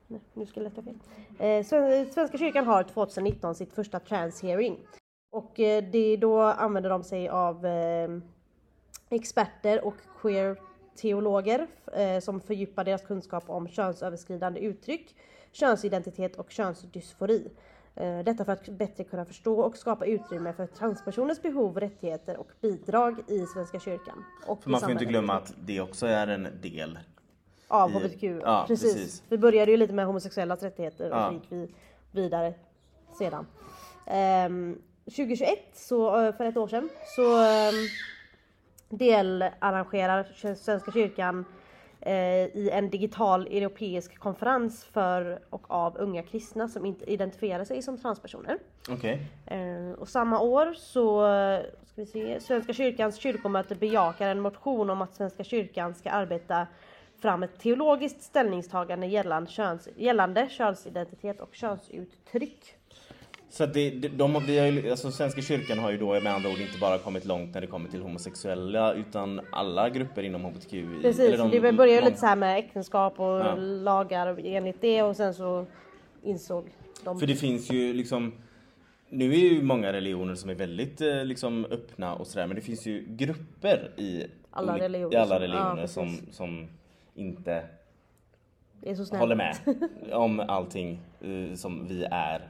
Nej, 0.06 0.20
nu 0.34 0.46
ska 0.46 0.60
jag 0.60 0.64
lätta 0.64 0.82
fel. 0.82 0.98
Eh, 1.38 1.64
Svenska 2.10 2.38
kyrkan 2.38 2.66
har 2.66 2.82
2019 2.82 3.54
sitt 3.54 3.72
första 3.72 4.00
transhearing. 4.00 4.78
Och 5.32 5.60
eh, 5.60 5.84
det, 5.92 6.16
då 6.16 6.42
använder 6.42 6.90
de 6.90 7.04
sig 7.04 7.28
av 7.28 7.66
eh, 7.66 8.08
experter 9.10 9.84
och 9.84 9.94
queer 10.20 10.56
teologer 10.96 11.66
eh, 11.92 12.20
som 12.20 12.40
fördjupar 12.40 12.84
deras 12.84 13.02
kunskap 13.02 13.44
om 13.46 13.68
könsöverskridande 13.68 14.60
uttryck, 14.60 15.16
könsidentitet 15.52 16.36
och 16.36 16.50
könsdysfori. 16.50 17.50
Eh, 17.96 18.18
Detta 18.24 18.44
för 18.44 18.52
att 18.52 18.68
bättre 18.68 19.04
kunna 19.04 19.24
förstå 19.24 19.60
och 19.60 19.76
skapa 19.76 20.06
utrymme 20.06 20.52
för 20.52 20.66
transpersoners 20.66 21.42
behov, 21.42 21.80
rättigheter 21.80 22.36
och 22.36 22.48
bidrag 22.60 23.22
i 23.28 23.46
Svenska 23.46 23.80
kyrkan. 23.80 24.24
Och 24.46 24.62
För 24.62 24.70
man 24.70 24.80
får 24.80 24.90
inte 24.90 25.04
glömma 25.04 25.34
att 25.34 25.54
det 25.64 25.80
också 25.80 26.06
är 26.06 26.26
en 26.26 26.48
del. 26.62 26.98
Av 27.68 27.90
i- 27.90 27.94
hbtq. 27.94 28.22
ja, 28.44 28.64
precis. 28.68 28.94
precis. 28.94 29.22
Vi 29.28 29.38
började 29.38 29.70
ju 29.70 29.76
lite 29.76 29.92
med 29.92 30.06
homosexuellas 30.06 30.62
rättigheter 30.62 31.10
och 31.10 31.16
Ja. 31.16 31.28
så 31.28 31.34
gick 31.34 31.42
vi 31.52 31.74
vidare 32.12 32.54
sedan. 33.18 33.46
Ehm, 34.06 34.78
2021, 35.04 35.58
så, 35.74 36.20
eh, 36.20 36.34
för 36.36 36.44
ett 36.44 36.56
år 36.56 36.68
sedan, 36.68 36.88
så 37.16 37.42
ehm, 37.42 37.74
delarrangerar 38.88 40.54
Svenska 40.54 40.92
kyrkan 40.92 41.44
i 42.54 42.70
en 42.72 42.90
digital 42.90 43.46
europeisk 43.46 44.18
konferens 44.18 44.84
för 44.84 45.40
och 45.50 45.70
av 45.70 45.96
unga 45.96 46.22
kristna 46.22 46.68
som 46.68 46.86
inte 46.86 47.12
identifierar 47.12 47.64
sig 47.64 47.82
som 47.82 47.98
transpersoner. 47.98 48.58
Okej. 48.88 49.26
Eh, 49.46 49.92
och 49.98 50.08
samma 50.08 50.40
år 50.40 50.74
så 50.74 51.26
eh, 51.26 51.60
ska 51.84 52.00
vi 52.00 52.06
se, 52.06 52.40
Svenska 52.40 52.72
kyrkans 52.72 53.16
kyrkomöte 53.16 53.74
bejakar 53.74 54.28
en 54.28 54.40
motion 54.40 54.90
om 54.90 55.02
att 55.02 55.14
Svenska 55.14 55.44
kyrkan 55.44 55.94
ska 55.94 56.10
arbeta 56.10 56.66
fram 57.18 57.42
ett 57.42 57.58
teologiskt 57.58 58.22
ställningstagande 58.22 59.06
gällande, 59.06 59.50
köns, 59.50 59.88
gällande 59.96 60.48
könsidentitet 60.50 61.40
och 61.40 61.54
könsuttryck. 61.54 62.76
Så 63.54 63.64
att 63.64 63.74
det, 63.74 63.90
de, 63.90 64.42
vi 64.46 64.58
har 64.58 64.66
ju, 64.66 64.90
alltså 64.90 65.10
Svenska 65.10 65.42
kyrkan 65.42 65.78
har 65.78 65.90
ju 65.90 65.98
då 65.98 66.20
med 66.20 66.34
andra 66.34 66.50
ord 66.50 66.58
inte 66.58 66.78
bara 66.78 66.98
kommit 66.98 67.24
långt 67.24 67.54
när 67.54 67.60
det 67.60 67.66
kommer 67.66 67.88
till 67.90 68.02
homosexuella 68.02 68.92
utan 68.94 69.40
alla 69.52 69.88
grupper 69.88 70.22
inom 70.22 70.44
hbtq. 70.44 70.70
Precis, 71.02 71.20
eller 71.20 71.38
de- 71.38 71.50
det 71.50 71.72
började 71.72 71.92
ju 72.00 72.04
lite 72.04 72.16
så 72.20 72.26
här 72.26 72.36
med 72.36 72.58
äktenskap 72.58 73.20
och 73.20 73.26
Ja. 73.40 73.54
lagar 73.56 74.38
enligt 74.44 74.80
det 74.80 75.02
och 75.02 75.16
sen 75.16 75.34
så 75.34 75.66
insåg 76.22 76.64
de... 77.04 77.20
För 77.20 77.26
det 77.26 77.34
finns 77.34 77.70
ju 77.72 77.92
liksom 77.92 78.32
nu 79.08 79.32
är 79.34 79.38
ju 79.38 79.62
många 79.62 79.92
religioner 79.92 80.34
som 80.34 80.50
är 80.50 80.54
väldigt 80.54 81.00
eh, 81.00 81.24
liksom 81.24 81.64
öppna 81.70 82.14
och 82.14 82.26
sådär 82.26 82.46
men 82.46 82.54
det 82.56 82.62
finns 82.62 82.86
ju 82.86 83.04
grupper 83.08 83.90
i 83.96 84.26
Alla 84.50 84.78
religioner 84.78 85.14
i 85.14 85.16
alla 85.16 85.28
som- 85.28 85.38
religioner 85.38 85.80
ja, 85.80 85.86
som, 85.86 86.16
som 86.30 86.68
inte 87.14 87.62
håller 89.12 89.36
med 89.36 89.56
om 90.12 90.40
allting 90.40 91.00
eh, 91.20 91.54
som 91.54 91.88
vi 91.88 92.04
är. 92.10 92.48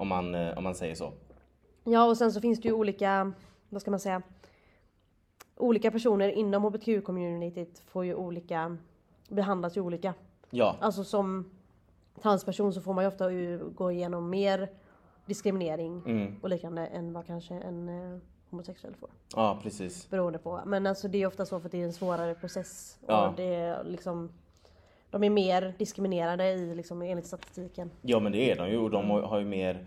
Om 0.00 0.08
man, 0.08 0.34
eh, 0.34 0.58
om 0.58 0.64
man 0.64 0.74
säger 0.74 0.94
så. 0.94 1.12
Ja 1.84 2.04
och 2.04 2.16
sen 2.16 2.32
så 2.32 2.40
finns 2.40 2.60
det 2.60 2.68
ju 2.68 2.74
olika, 2.74 3.32
vad 3.68 3.80
ska 3.82 3.90
man 3.90 4.00
säga, 4.00 4.22
olika 5.56 5.90
personer 5.90 6.28
inom 6.28 6.64
hbtq-communityt 6.64 7.82
får 7.86 8.04
ju 8.04 8.14
olika, 8.14 8.76
behandlas 9.28 9.76
ju 9.76 9.80
olika. 9.80 10.14
Ja, 10.50 10.76
Alltså 10.80 11.04
som 11.04 11.50
transperson 12.22 12.72
så 12.72 12.80
får 12.80 12.94
man 12.94 13.04
ju 13.04 13.08
ofta 13.08 13.30
gå 13.74 13.92
igenom 13.92 14.30
mer 14.30 14.68
diskriminering 15.26 16.02
mm. 16.06 16.36
och 16.42 16.48
liknande 16.48 16.86
än 16.86 17.12
vad 17.12 17.26
kanske 17.26 17.54
en 17.54 17.88
eh, 17.88 18.18
homosexuell 18.50 18.94
får. 18.94 19.10
ja 19.36 19.58
precis. 19.62 20.10
Beroende 20.10 20.38
på. 20.38 20.60
Men 20.66 20.86
alltså 20.86 21.08
det 21.08 21.22
är 21.22 21.26
ofta 21.26 21.46
så 21.46 21.60
för 21.60 21.66
att 21.66 21.72
det 21.72 21.80
är 21.80 21.84
en 21.84 21.92
svårare 21.92 22.34
process. 22.34 22.98
Ja. 23.06 23.28
Och 23.28 23.36
det 23.36 23.54
är 23.54 23.84
liksom, 23.84 24.32
de 25.10 25.24
är 25.24 25.30
mer 25.30 25.74
diskriminerade 25.78 26.50
i, 26.52 26.74
liksom, 26.74 27.02
enligt 27.02 27.26
statistiken. 27.26 27.90
Ja 28.02 28.20
men 28.20 28.32
det 28.32 28.50
är 28.50 28.56
de 28.56 28.70
ju 28.70 28.76
och 28.78 28.90
de 28.90 29.10
har- 29.10 29.22
har 29.22 29.38
ju 29.38 29.44
mer 29.44 29.84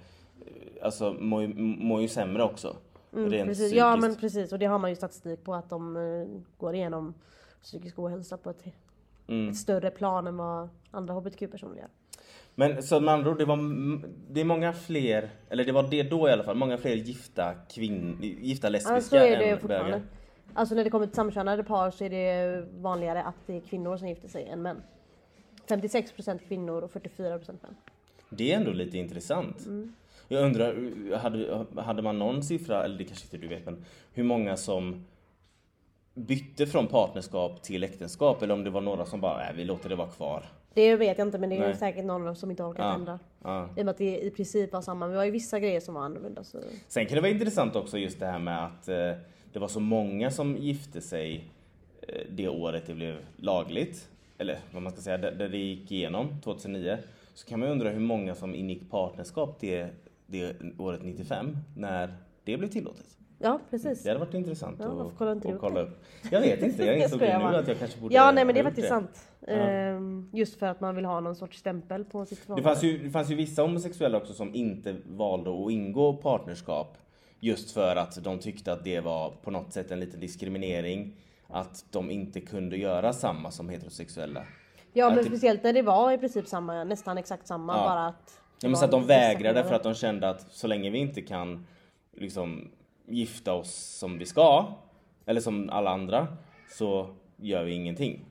alltså, 0.81 1.13
mår, 1.19 1.41
ju- 1.41 1.53
mår 1.57 2.01
ju 2.01 2.07
sämre 2.07 2.43
också. 2.43 2.75
Mm, 3.13 3.29
precis. 3.29 3.53
psykiskt. 3.57 3.75
Ja 3.75 3.95
men 3.95 4.15
precis 4.15 4.51
och 4.53 4.59
det 4.59 4.65
har 4.65 4.79
man 4.79 4.89
ju 4.89 4.95
statistik 4.95 5.43
på 5.43 5.53
att 5.53 5.69
de 5.69 5.97
eh, 5.97 6.41
går 6.57 6.75
igenom 6.75 7.13
psykisk 7.61 7.99
ohälsa 7.99 8.37
på 8.37 8.49
ett, 8.49 8.63
Mm. 9.27 9.49
ett 9.49 9.57
större 9.57 9.89
plan 9.91 10.27
än 10.27 10.37
vad 10.37 10.69
andra 10.91 11.13
hbtq-personer 11.13 11.77
gör. 11.77 11.87
Men 12.55 12.83
så 12.83 12.99
med 12.99 13.13
andra 13.13 13.31
ord, 13.31 13.37
det 13.37 13.45
var 13.45 13.57
det 14.33 14.41
är 14.41 14.45
många 14.45 14.73
fler, 14.73 15.29
eller 15.49 15.63
det 15.63 15.71
var 15.71 15.83
det 15.83 16.03
då 16.03 16.29
i 16.29 16.31
alla 16.31 16.43
fall, 16.43 16.55
många 16.55 16.77
fler 16.77 16.95
gifta 16.95 17.53
kvinn, 17.53 18.17
gifta 18.21 18.69
lesbiska 18.69 18.95
Ja, 18.95 19.01
så 19.01 19.15
är 19.15 19.37
det 19.37 19.49
än 19.49 19.59
fortfarande. 19.59 19.91
bögar. 19.91 20.01
Alltså 20.53 20.75
när 20.75 20.83
det 20.83 20.89
kommer 20.89 21.05
till 21.05 21.15
samkönade 21.15 21.63
par 21.63 21.91
så 21.91 22.03
är 22.03 22.09
det 22.09 22.65
vanligare 22.81 23.23
att 23.23 23.35
det 23.45 23.55
är 23.57 23.61
kvinnor 23.61 23.97
som 23.97 24.07
gifter 24.07 24.27
sig 24.27 24.45
än 24.47 24.61
män. 24.61 24.81
56% 25.67 26.39
kvinnor 26.47 26.81
och 26.81 26.91
44% 26.91 27.55
män. 27.61 27.75
Det 28.29 28.51
är 28.51 28.57
ändå 28.57 28.71
lite 28.71 28.97
intressant. 28.97 29.65
Mm. 29.65 29.93
Jag 30.27 30.43
undrar, 30.45 30.75
hade, 31.17 31.65
hade 31.81 32.01
man 32.01 32.19
någon 32.19 32.43
siffra, 32.43 32.83
eller 32.85 32.97
det 32.97 33.03
kanske 33.03 33.25
inte 33.25 33.37
du 33.37 33.47
vet, 33.47 33.65
men 33.65 33.85
hur 34.13 34.23
många 34.23 34.57
som 34.57 35.05
bytte 36.13 36.67
från 36.67 36.87
partnerskap 36.87 37.63
till 37.63 37.83
äktenskap 37.83 38.41
eller 38.41 38.53
om 38.53 38.63
det 38.63 38.69
var 38.69 38.81
några 38.81 39.05
som 39.05 39.21
bara, 39.21 39.37
nej 39.37 39.53
vi 39.55 39.63
låter 39.65 39.89
det 39.89 39.95
vara 39.95 40.07
kvar. 40.09 40.45
Det 40.73 40.95
vet 40.95 41.17
jag 41.17 41.27
inte 41.27 41.37
men 41.37 41.49
det 41.49 41.55
är 41.55 41.59
Nej. 41.59 41.75
säkert 41.75 42.05
någon 42.05 42.35
som 42.35 42.49
inte 42.51 42.63
orkat 42.63 42.85
Ja. 42.85 42.93
ändra. 42.95 43.19
Ja. 43.43 43.69
I 43.77 43.81
och 43.81 43.85
med 43.85 43.89
att 43.89 43.97
det 43.97 44.19
i 44.19 44.31
princip 44.31 44.73
var 44.73 44.81
samma. 44.81 44.99
Men 44.99 45.09
det 45.11 45.17
var 45.17 45.23
ju 45.25 45.31
vissa 45.31 45.59
grejer 45.59 45.79
som 45.79 45.93
var 45.95 46.01
annorlunda. 46.01 46.43
Så. 46.43 46.57
Sen 46.87 47.05
kan 47.05 47.15
det 47.15 47.21
vara 47.21 47.31
intressant 47.31 47.75
också 47.75 47.97
just 47.97 48.19
det 48.19 48.25
här 48.25 48.39
med 48.39 48.65
att 48.65 48.87
eh, 48.87 49.11
det 49.53 49.59
var 49.59 49.67
så 49.67 49.79
många 49.79 50.31
som 50.31 50.57
gifte 50.57 51.01
sig 51.01 51.51
eh, 52.07 52.21
det 52.29 52.47
året 52.47 52.83
det 52.87 52.93
blev 52.93 53.15
lagligt. 53.35 54.09
Eller 54.43 54.59
vad 54.73 54.81
man 54.83 54.91
ska 54.91 55.01
säga, 55.01 55.17
där, 55.17 55.31
där 55.31 55.49
det 55.49 55.57
gick 55.57 55.91
igenom 55.91 56.41
2009. 56.41 56.97
Så 57.33 57.47
kan 57.47 57.59
man 57.59 57.67
ju 57.69 57.71
undra 57.73 57.89
hur 57.89 57.99
många 57.99 58.35
som 58.35 58.55
ingick 58.55 58.89
partnerskap 58.91 59.57
det, 59.59 59.87
det 60.27 60.55
året 60.77 61.03
95 61.03 61.57
när 61.77 62.13
det 62.43 62.57
blev 62.57 62.67
tillåtet. 62.69 63.05
Ja 63.39 63.59
precis. 63.69 64.03
Det 64.03 64.09
hade 64.09 64.19
varit 64.19 64.33
intressant 64.33 64.77
Ja, 64.79 64.85
att, 64.85 64.97
du 65.43 65.49
att 65.49 65.59
kolla 65.59 65.79
det? 65.79 65.81
upp. 65.85 66.03
Jag 66.31 66.41
vet 66.41 66.63
inte, 66.63 66.85
jag 66.85 66.97
insåg 66.99 67.19
det 67.19 67.37
nu 67.37 67.43
att 67.57 67.67
jag 67.67 67.79
kanske 67.79 67.99
borde 67.99 68.15
Ja 68.15 68.31
nej 68.31 68.45
men 68.45 68.55
det 68.55 68.59
är 68.61 68.63
faktiskt 68.63 68.87
sant. 68.87 69.27
Ehm, 69.47 70.29
just 70.33 70.59
för 70.59 70.65
att 70.65 70.81
man 70.81 70.95
vill 70.95 71.05
ha 71.05 71.19
någon 71.19 71.35
sorts 71.35 71.57
stämpel 71.59 72.05
på 72.05 72.25
sitt 72.25 72.37
Det 72.39 72.45
förhållande. 72.45 72.69
fanns, 72.69 72.83
ju, 72.83 72.97
det 72.97 73.09
fanns 73.09 73.29
ju 73.31 73.35
vissa 73.35 73.61
homosexuella 73.61 74.17
också 74.17 74.33
som 74.33 74.55
inte 74.55 74.95
valde 75.05 75.49
att 75.65 75.71
ingå 75.71 76.13
partnerskap 76.13 76.97
just 77.39 77.71
för 77.71 77.95
att 77.95 78.23
de 78.23 78.39
tyckte 78.39 78.73
att 78.73 78.83
det 78.83 78.99
var 78.99 79.29
på 79.43 79.51
något 79.51 79.73
sätt 79.73 79.91
en 79.91 79.99
liten 79.99 80.19
diskriminering. 80.19 81.13
Att 81.53 81.85
de 81.91 82.11
inte 82.11 82.41
kunde 82.41 82.77
göra 82.77 83.13
samma 83.13 83.51
som 83.51 83.69
heterosexuella. 83.69 84.43
Ja 84.93 85.09
men 85.09 85.17
att 85.19 85.23
det- 85.23 85.29
speciellt 85.29 85.63
när 85.63 85.73
det 85.73 85.81
var 85.81 86.11
i 86.11 86.17
princip 86.17 86.47
samma, 86.47 86.83
nästan 86.83 87.17
exakt 87.17 87.47
samma 87.47 87.73
Ja. 87.77 87.83
bara 87.83 88.07
att... 88.07 88.39
Ja, 88.61 88.69
men 88.69 88.77
så 88.77 88.85
att 88.85 88.91
de 88.91 89.07
vägrade 89.07 89.63
för 89.63 89.75
att 89.75 89.83
de 89.83 89.93
kände 89.93 90.29
att 90.29 90.41
så 90.51 90.67
länge 90.67 90.89
vi 90.89 90.97
inte 90.97 91.21
kan 91.21 91.67
liksom 92.17 92.71
gifta 93.07 93.53
oss 93.53 93.75
som 93.75 94.17
vi 94.17 94.25
ska, 94.25 94.65
eller 95.25 95.41
som 95.41 95.69
alla 95.69 95.89
andra, 95.89 96.27
så 96.69 97.09
gör 97.37 97.63
vi 97.63 97.71
ingenting. 97.71 98.25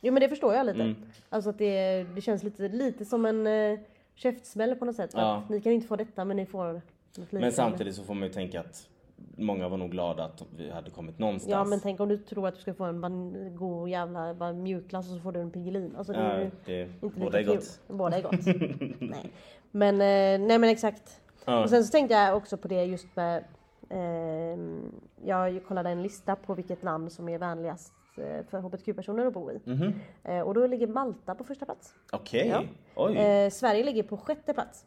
Jo 0.00 0.12
men 0.12 0.20
det 0.20 0.28
förstår 0.28 0.54
jag 0.54 0.66
lite. 0.66 0.82
Mm. 0.82 0.96
Alltså 1.28 1.50
att 1.50 1.58
det, 1.58 2.02
det 2.14 2.20
känns 2.20 2.42
lite, 2.42 2.68
lite 2.68 3.04
som 3.04 3.26
en 3.26 3.46
uh, 3.46 3.78
käftsmäll 4.14 4.74
på 4.76 4.84
något 4.84 4.96
sätt. 4.96 5.10
Ja. 5.14 5.36
Att 5.36 5.48
ni 5.48 5.60
kan 5.60 5.72
inte 5.72 5.86
få 5.86 5.96
detta 5.96 6.24
men 6.24 6.36
ni 6.36 6.46
får 6.46 6.82
något 7.18 7.32
Men 7.32 7.52
samtidigt 7.52 7.94
så 7.94 8.02
får 8.02 8.14
man 8.14 8.28
ju 8.28 8.34
tänka 8.34 8.60
att 8.60 8.88
många 9.36 9.68
var 9.68 9.76
nog 9.76 9.90
glada 9.90 10.24
att 10.24 10.42
vi 10.56 10.70
hade 10.70 10.90
kommit 10.90 11.18
någonstans. 11.18 11.50
Ja 11.52 11.64
men 11.64 11.80
tänk 11.80 12.00
om 12.00 12.08
du 12.08 12.16
tror 12.18 12.48
att 12.48 12.54
du 12.54 12.60
ska 12.60 12.74
få 12.74 12.84
en 12.84 13.04
ban- 13.04 13.54
god 13.56 13.88
jävla 13.88 14.52
mjukglass 14.52 15.08
och 15.10 15.14
så 15.16 15.20
får 15.20 15.32
du 15.32 15.40
en 15.40 15.50
Piggelin. 15.50 15.96
Alltså 15.96 16.12
det 16.12 16.18
är 16.18 16.38
Ja, 16.38 16.42
ju 16.44 16.50
det, 16.64 16.82
inte 17.02 17.20
båda 17.20 17.38
är 17.40 17.44
kul. 17.44 17.54
gott. 17.54 17.80
Båda 17.88 18.16
är 18.18 18.22
gott. 18.22 18.46
nej. 19.00 19.32
Men, 19.70 19.94
eh, 19.94 20.46
nej 20.48 20.58
men 20.58 20.64
exakt. 20.64 21.20
Ja. 21.44 21.62
Och 21.62 21.70
sen 21.70 21.84
så 21.84 21.90
tänkte 21.90 22.14
jag 22.14 22.36
också 22.36 22.56
på 22.56 22.68
det 22.68 22.84
just 22.84 23.16
med 23.16 23.44
ehm, 23.90 24.92
Jag 25.24 25.64
kollade 25.64 25.90
en 25.90 26.02
lista 26.02 26.36
på 26.36 26.54
vilket 26.54 26.82
land 26.82 27.12
som 27.12 27.28
är 27.28 27.38
vänligast 27.38 27.92
eh, 28.16 28.46
för 28.50 28.58
hbtq-personer 28.58 29.26
att 29.26 29.32
bo 29.34 29.50
i. 29.50 29.60
Mhm. 29.64 29.92
Eh, 30.24 30.40
och 30.40 30.54
då 30.54 30.66
ligger 30.66 30.86
Malta 30.86 31.34
på 31.34 31.44
första 31.44 31.64
plats. 31.64 31.94
Okej, 32.12 32.48
Ja. 32.48 32.62
oj, 32.96 33.16
Eh, 33.16 33.50
Sverige 33.50 33.84
ligger 33.84 34.02
på 34.02 34.16
sjätte 34.16 34.54
plats. 34.54 34.86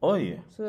oj. 0.00 0.42
Så 0.50 0.62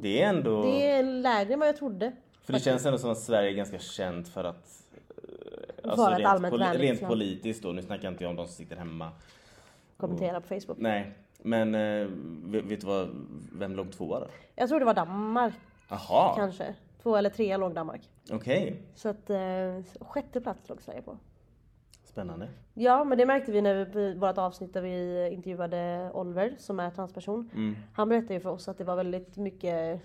Det 0.00 0.22
är 0.22 0.28
ändå... 0.28 0.62
det 0.62 0.90
är 0.90 1.02
lägre 1.02 1.52
än 1.52 1.58
vad 1.58 1.68
jag 1.68 1.76
trodde. 1.76 2.12
För 2.48 2.52
det 2.52 2.60
känns 2.60 2.86
ändå 2.86 2.98
som 2.98 3.10
att 3.10 3.18
Sverige 3.18 3.50
är 3.50 3.54
ganska 3.54 3.78
känt 3.78 4.28
för 4.28 4.44
att... 4.44 4.82
eh, 5.84 5.96
Vara 5.96 6.12
ett 6.16 6.18
rent, 6.20 6.54
poli- 6.54 6.78
rent 6.78 7.00
land. 7.00 7.10
politiskt 7.12 7.62
då, 7.62 7.72
nu 7.72 7.82
snackar 7.82 8.08
inte 8.08 8.24
jag 8.24 8.30
om 8.30 8.36
de 8.36 8.46
som 8.46 8.54
sitter 8.54 8.76
hemma. 8.76 9.10
Kommentera 9.96 10.40
på 10.40 10.46
Facebook. 10.48 10.78
Nej, 10.78 11.12
men 11.42 11.74
eh, 11.74 12.06
vet, 12.62 12.80
du 12.80 12.86
vad, 12.86 13.08
vem 13.52 13.76
låg 13.76 13.92
tvåa 13.92 14.20
då? 14.20 14.26
Jag 14.54 14.68
tror 14.68 14.78
det 14.78 14.86
var 14.86 14.94
Danmark 14.94 15.54
Jaha, 15.88 16.34
kanske. 16.36 16.74
Två 17.02 17.16
eller 17.16 17.30
tre 17.30 17.56
låg 17.56 17.74
Danmark. 17.74 18.00
okej. 18.32 18.82
Så 18.94 19.08
att 19.08 19.30
eh, 19.30 19.38
sjätte 20.00 20.40
plats 20.40 20.68
låg 20.68 20.82
Sverige 20.82 21.02
på. 21.02 21.16
Spännande. 22.04 22.48
Ja 22.74 23.04
men 23.04 23.18
det 23.18 23.26
märkte 23.26 23.52
vi 23.52 23.62
när 23.62 23.84
vi, 23.84 24.00
i 24.00 24.14
vårt 24.14 24.38
avsnitt 24.38 24.72
där 24.74 24.80
vi 24.82 25.28
intervjuade 25.32 26.10
Oliver 26.14 26.54
som 26.58 26.80
är 26.80 26.90
transperson. 26.90 27.50
Mm. 27.54 27.76
Han 27.94 28.08
berättade 28.08 28.34
ju 28.34 28.40
för 28.40 28.50
oss 28.50 28.68
att 28.68 28.78
det 28.78 28.84
var 28.84 28.96
väldigt 28.96 29.36
mycket 29.36 30.00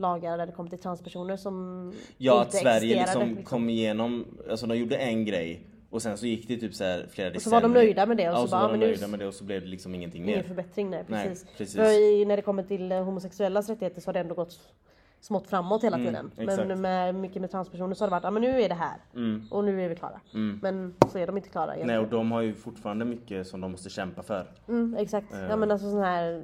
lagar 0.00 0.38
där 0.38 0.46
det 0.46 0.52
kom 0.52 0.68
till 0.68 0.78
transpersoner 0.78 1.36
som 1.36 1.92
Ja, 2.18 2.32
inte 2.32 2.46
att 2.46 2.54
Sverige 2.62 3.00
existerade, 3.00 3.26
liksom 3.30 3.44
kom 3.44 3.68
igenom, 3.70 4.24
alltså 4.50 4.66
de 4.66 4.78
gjorde 4.78 4.96
en 4.96 5.24
grej 5.24 5.66
och 5.90 6.02
sen 6.02 6.18
så 6.18 6.26
gick 6.26 6.48
det 6.48 6.56
typ 6.56 6.74
så 6.74 6.84
här 6.84 7.06
flera 7.10 7.34
Och 7.34 7.42
så 7.42 7.50
var 7.50 7.60
de 7.60 7.72
nöjda 7.72 8.06
med 8.06 8.16
det 8.16 8.28
och 8.28 8.34
ja, 8.34 8.36
så 8.36 8.42
och 8.42 8.48
så 8.48 8.56
bara, 8.56 8.62
var 8.62 8.68
de 8.68 8.72
men 8.72 8.80
nu- 8.80 8.86
nöjda 8.86 9.06
med 9.08 9.18
det 9.20 9.26
och 9.26 9.34
så 9.34 9.44
blev 9.44 9.60
det 9.60 9.66
liksom 9.68 9.94
ingenting 9.94 10.22
Ingen 10.24 10.36
mer. 10.38 10.42
förbättring 10.44 10.90
nej 10.90 11.04
Nej, 11.08 11.28
precis. 11.28 11.46
precis. 11.58 11.76
För 11.76 11.90
i, 12.20 12.24
när 12.24 12.36
det 12.36 12.42
kommer 12.42 12.62
till 12.62 12.92
eh, 12.92 13.02
homosexuellas 13.04 13.68
rättigheter 13.68 14.00
så 14.00 14.08
har 14.08 14.12
det 14.12 14.20
ändå 14.20 14.34
gått 14.34 14.60
smått 15.20 15.46
framåt 15.46 15.84
hela 15.84 15.96
tiden. 15.96 16.30
Mm. 16.38 16.68
Men 16.68 16.80
med 16.80 17.14
mycket 17.14 17.40
med 17.40 17.50
transpersoner 17.50 17.94
så 17.94 18.04
har 18.04 18.08
det 18.08 18.10
varit, 18.10 18.24
ja 18.24 18.30
men 18.30 18.42
nu 18.42 18.62
är 18.62 18.68
det 18.68 18.74
här. 18.74 18.96
Och 19.50 19.64
nu 19.64 19.84
är 19.84 19.88
vi 19.88 19.96
klara. 19.96 20.20
Men 20.62 20.94
så 21.12 21.18
är 21.18 21.26
de 21.26 21.36
inte 21.36 21.48
klara 21.48 21.66
Nej, 21.66 21.74
egentligen. 21.76 22.00
och 22.04 22.08
de 22.10 22.32
har 22.32 22.40
ju 22.40 22.54
fortfarande 22.54 23.04
mycket 23.04 23.46
som 23.46 23.60
de 23.60 23.70
måste 23.72 23.90
kämpa 23.90 24.22
för. 24.22 24.46
Mm, 24.68 24.96
exakt. 24.98 25.26
Ja 25.48 25.56
men 25.56 25.70
alltså 25.70 25.90
sådana 25.90 26.06
här 26.06 26.42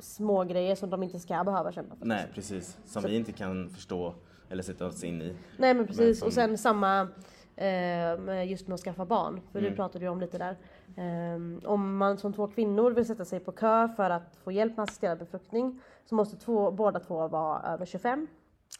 små 0.00 0.44
grejer 0.44 0.74
som 0.74 0.90
de 0.90 1.02
inte 1.02 1.18
ska 1.18 1.44
behöva 1.44 1.72
kämpa 1.72 1.96
för. 1.96 2.06
Nej, 2.06 2.26
precis. 2.34 2.78
Som 2.86 3.02
vi 3.02 3.16
inte 3.16 3.32
kan 3.32 3.70
förstå 3.70 4.14
eller 4.48 4.62
sätta 4.62 4.86
oss 4.86 5.04
in 5.04 5.22
i. 5.22 5.36
Nej 5.56 5.74
men 5.74 5.86
precis 5.86 6.18
som- 6.18 6.26
och 6.26 6.32
sen 6.32 6.58
samma 6.58 7.08
eh, 7.56 8.44
just 8.50 8.66
med 8.68 8.74
att 8.74 8.80
skaffa 8.80 9.04
barn. 9.04 9.40
För 9.52 9.58
Mm. 9.58 9.70
du 9.70 9.76
pratade 9.76 10.04
ju 10.04 10.10
om 10.10 10.20
lite 10.20 10.38
där. 10.38 10.56
Eh, 10.96 11.68
om 11.70 11.96
man 11.96 12.18
som 12.18 12.32
två 12.32 12.46
kvinnor 12.48 12.90
vill 12.90 13.06
sätta 13.06 13.24
sig 13.24 13.40
på 13.40 13.52
kö 13.52 13.88
för 13.96 14.10
att 14.10 14.36
få 14.44 14.52
hjälp 14.52 14.76
med 14.76 14.84
assisterad 14.84 15.18
befruktning 15.18 15.80
så 16.04 16.14
måste 16.14 16.36
två, 16.36 16.70
båda 16.70 17.00
två 17.00 17.28
vara 17.28 17.62
över 17.72 17.86
25 17.86 18.26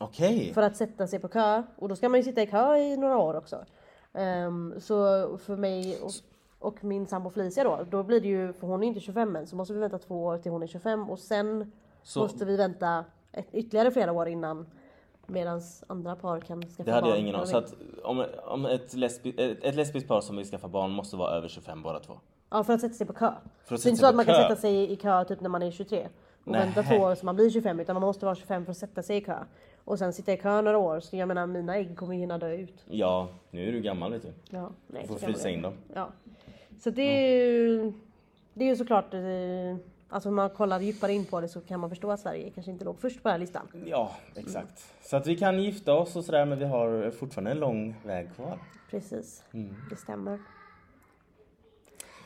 Okej. 0.01 0.53
för 0.55 0.63
att 0.63 0.77
sätta 0.77 1.07
sig 1.07 1.19
på 1.19 1.29
kö. 1.29 1.63
Och 1.77 1.89
då 1.89 1.97
ska 1.97 2.09
man 2.09 2.21
ju 2.21 2.25
sitta 2.25 2.43
i 2.43 2.47
kö 2.47 2.77
i 2.77 2.97
några 2.97 3.19
år 3.19 3.35
också. 3.37 3.65
Ehm, 4.15 4.75
så 4.81 4.95
för 5.39 5.57
mig 5.57 6.01
och, 6.03 6.11
och 6.61 6.85
min 6.85 7.07
sambo 7.07 7.31
Felicia 7.31 7.65
då, 7.65 7.87
då 7.91 8.03
blir 8.03 8.21
det 8.21 8.29
ju, 8.29 8.53
för 8.53 8.67
hon 8.67 8.83
är 8.83 8.87
inte 8.87 9.01
25 9.01 9.37
än, 9.37 9.47
så 9.47 9.57
måste 9.57 9.75
vi 9.75 9.81
vänta 9.81 9.99
två 9.99 10.25
år 10.25 10.39
till 10.39 10.53
hon 10.53 10.63
är 10.63 10.67
25 10.67 11.11
och 11.11 11.19
sen 11.19 11.73
Så- 12.03 12.21
måste 12.21 12.45
vi 12.45 12.57
vänta 12.57 13.05
ett, 13.33 13.47
ytterligare 13.53 13.91
flera 13.91 14.13
år 14.13 14.29
innan 14.29 14.67
Medan 15.27 15.61
andra 15.87 16.17
par 16.17 16.41
kan 16.41 16.63
skaffa 16.63 16.83
Det 16.83 16.91
hade 16.93 17.03
barn. 17.03 17.11
jag 17.11 17.19
ingen 17.21 17.35
aning 17.35 17.47
Så 17.47 17.57
att 17.57 17.75
om, 18.05 18.25
om 18.45 18.67
ett, 18.67 18.95
lesbi, 18.95 19.35
ett, 19.39 19.65
ett 19.65 19.75
lesbiskt 19.75 20.09
par 20.09 20.21
som 20.21 20.37
vill 20.37 20.47
skaffa 20.47 20.69
barn 20.69 20.91
måste 20.91 21.17
vara 21.17 21.31
över 21.31 21.49
25 21.49 21.83
båda 21.83 21.99
två. 22.01 22.15
Ja 22.51 22.65
för 22.65 22.73
att 22.73 22.81
sätta 22.81 22.95
sig 22.95 23.07
på 23.07 23.13
kö. 23.13 23.33
För 23.65 23.75
att 23.75 23.83
det 23.83 23.89
är 23.89 23.91
inte 23.91 24.01
så 24.01 24.07
att 24.07 24.15
man 24.15 24.25
kan 24.25 24.35
kö. 24.35 24.43
sätta 24.43 24.57
sig 24.57 24.93
i 24.93 24.97
kö 24.97 25.25
typ 25.25 25.41
när 25.41 25.49
man 25.49 25.63
är 25.63 25.71
23 25.71 26.09
och 26.45 26.53
Nej. 26.53 26.61
vänta 26.67 26.83
två 26.83 26.97
år 26.97 27.15
så 27.15 27.27
man 27.27 27.37
blir 27.37 27.51
25 27.51 27.81
utan 27.81 27.95
man 27.95 28.01
måste 28.01 28.25
vara 28.25 28.35
25 28.37 28.65
för 28.65 28.71
att 28.71 28.77
sätta 28.77 29.03
sig 29.03 29.17
i 29.17 29.21
kö. 29.21 29.39
Och 29.85 29.99
sen 29.99 30.13
sitta 30.13 30.33
i 30.33 30.37
kö 30.37 30.61
några 30.63 30.79
år 30.79 31.01
så 31.01 31.17
jag 31.17 31.29
menar 31.29 31.47
mina 31.47 31.77
ägg 31.77 31.97
kommer 31.99 32.15
ju 32.15 32.21
hinna 32.21 32.39
dö 32.39 32.53
ut. 32.55 32.85
Ja, 32.89 33.29
nu 33.51 33.69
är 33.69 33.73
du 33.73 33.81
gammal 33.81 34.13
vet 34.13 34.23
du. 34.23 34.33
Ja, 34.51 34.71
nej, 34.87 35.03
Du 35.03 35.09
får 35.09 35.19
kan 35.19 35.29
frysa 35.33 35.51
in 35.51 35.63
dem. 35.63 35.73
Ja. 35.95 36.09
Så 36.81 36.91
det 36.91 37.03
är 37.03 37.43
ju, 37.43 37.93
det 38.55 38.65
är 38.65 38.69
ju 38.69 38.77
såklart, 38.77 39.15
eh, 39.15 39.21
alltså 40.09 40.29
om 40.29 40.35
man 40.35 40.51
kollar 40.51 40.81
djupare 40.81 41.13
in 41.13 41.25
på 41.25 41.41
det 41.41 41.49
så 41.49 41.61
kan 41.61 41.81
man 41.81 41.91
förstå 41.91 42.11
att 42.11 42.21
Sverige 42.21 42.51
kanske 42.51 42.73
inte 42.73 42.85
låg 42.85 43.01
först 43.01 43.23
på 43.23 43.29
den 43.29 43.33
här 43.33 43.39
listan. 43.39 43.69
Ja, 43.87 44.13
exakt. 44.37 44.95
Så 45.03 45.17
att 45.17 45.27
vi 45.27 45.37
kan 45.37 45.63
gifta 45.63 45.95
oss 45.95 46.17
och 46.17 46.25
sådär 46.25 46.45
men 46.45 46.59
vi 46.59 46.65
har 46.65 47.11
fortfarande 47.11 47.51
en 47.51 47.59
lång 47.61 47.95
väg 48.05 48.35
kvar. 48.35 48.59
Precis, 48.91 49.45
Mm. 49.53 49.75
det 49.91 49.97
stämmer. 49.97 50.39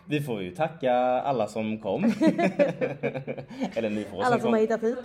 Vi 0.07 0.21
får 0.21 0.43
ju 0.43 0.51
tacka 0.55 0.93
alla 0.97 1.47
som 1.47 1.79
kom. 1.79 2.05
Eller 3.75 3.91
ni 3.91 4.05
får 4.05 4.23
Alla 4.23 4.31
som 4.31 4.41
kom. 4.41 4.53
har 4.53 4.61
hittat 4.61 4.83
hit. 4.83 4.99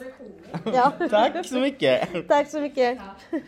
Ja, 0.74 0.92
Tack 1.10 1.46
så 1.46 1.60
mycket! 1.60 2.28
tack 2.28 2.50
så 2.50 2.62
mycket. 2.62 3.00